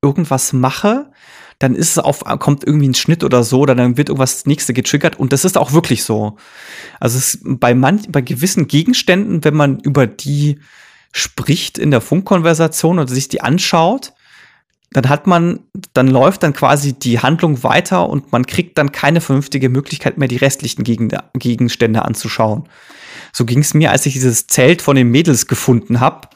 [0.02, 1.10] irgendwas mache,
[1.58, 4.46] dann ist es auf, kommt irgendwie ein Schnitt oder so, oder dann wird irgendwas das
[4.46, 6.36] nächste getriggert und das ist auch wirklich so.
[7.00, 10.58] Also es bei manch, bei gewissen Gegenständen, wenn man über die
[11.12, 14.12] spricht in der Funkkonversation oder sich die anschaut,
[14.92, 15.60] dann hat man,
[15.94, 20.28] dann läuft dann quasi die Handlung weiter und man kriegt dann keine vernünftige Möglichkeit mehr,
[20.28, 22.68] die restlichen Gegenstände anzuschauen.
[23.32, 26.28] So ging es mir, als ich dieses Zelt von den Mädels gefunden habe.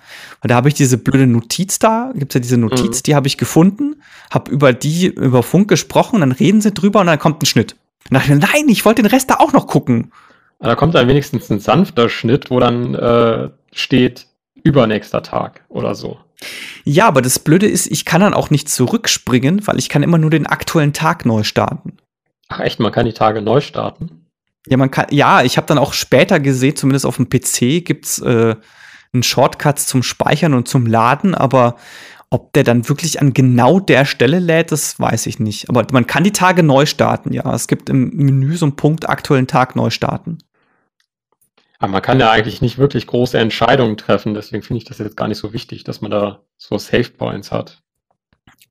[0.43, 3.03] Da habe ich diese blöde Notiz da, gibt es ja diese Notiz, mhm.
[3.03, 3.97] die habe ich gefunden,
[4.31, 7.77] habe über die, über Funk gesprochen, dann reden sie drüber und dann kommt ein Schnitt.
[8.11, 10.13] Und dann nein, ich wollte den Rest da auch noch gucken.
[10.61, 14.27] Da kommt dann wenigstens ein sanfter Schnitt, wo dann äh, steht,
[14.67, 16.19] übernächster Tag oder so.
[16.85, 20.19] Ja, aber das Blöde ist, ich kann dann auch nicht zurückspringen, weil ich kann immer
[20.19, 21.97] nur den aktuellen Tag neu starten.
[22.49, 24.27] Ach echt, man kann die Tage neu starten?
[24.69, 28.19] Ja, man kann, ja, ich habe dann auch später gesehen, zumindest auf dem PC gibt's
[28.19, 28.57] äh,
[29.13, 31.77] einen Shortcut zum Speichern und zum Laden, aber
[32.31, 35.69] ob der dann wirklich an genau der Stelle lädt, das weiß ich nicht.
[35.69, 37.53] Aber man kann die Tage neu starten, ja.
[37.55, 40.39] Es gibt im Menü so einen Punkt aktuellen Tag neu starten.
[41.79, 45.17] Aber man kann ja eigentlich nicht wirklich große Entscheidungen treffen, deswegen finde ich das jetzt
[45.17, 47.83] gar nicht so wichtig, dass man da so Safe Points hat.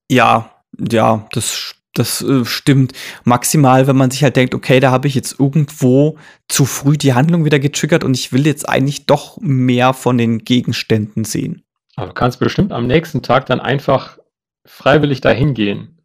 [0.09, 0.51] Ja,
[0.91, 2.93] ja, das, das äh, stimmt.
[3.23, 7.13] Maximal, wenn man sich halt denkt, okay, da habe ich jetzt irgendwo zu früh die
[7.13, 11.63] Handlung wieder getriggert und ich will jetzt eigentlich doch mehr von den Gegenständen sehen.
[11.95, 14.17] Aber du kannst bestimmt am nächsten Tag dann einfach
[14.65, 15.99] freiwillig dahin gehen.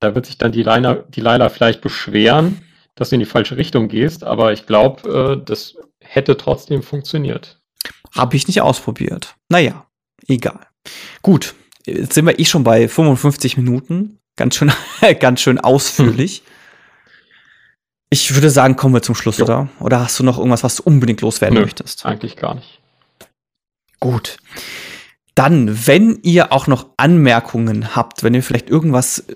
[0.00, 2.62] Da wird sich dann die Leila, die Leila vielleicht beschweren,
[2.94, 5.76] dass du in die falsche Richtung gehst, aber ich glaube, äh, das
[6.06, 7.60] hätte trotzdem funktioniert.
[8.12, 9.36] Habe ich nicht ausprobiert.
[9.48, 9.86] Naja,
[10.26, 10.66] egal.
[11.22, 11.54] Gut,
[11.84, 14.18] jetzt sind wir eh schon bei 55 Minuten.
[14.36, 14.72] Ganz schön,
[15.20, 16.38] ganz schön ausführlich.
[16.38, 16.52] Hm.
[18.08, 19.44] Ich würde sagen, kommen wir zum Schluss, jo.
[19.44, 19.68] oder?
[19.80, 22.06] Oder hast du noch irgendwas, was du unbedingt loswerden Nö, möchtest?
[22.06, 22.80] Eigentlich gar nicht.
[23.98, 24.36] Gut.
[25.34, 29.26] Dann, wenn ihr auch noch Anmerkungen habt, wenn ihr vielleicht irgendwas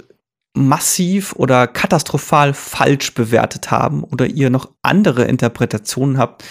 [0.56, 6.44] massiv oder katastrophal falsch bewertet haben oder ihr noch andere Interpretationen habt,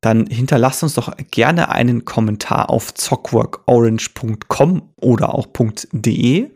[0.00, 5.46] dann hinterlasst uns doch gerne einen Kommentar auf zockworkorange.com oder auch
[5.92, 6.50] .de.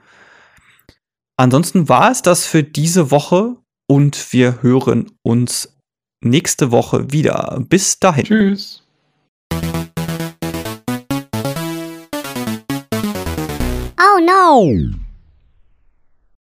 [1.36, 3.56] Ansonsten war es das für diese Woche
[3.88, 5.76] und wir hören uns
[6.22, 7.58] nächste Woche wieder.
[7.68, 8.24] Bis dahin.
[8.24, 8.82] Tschüss.
[13.98, 15.01] Oh no!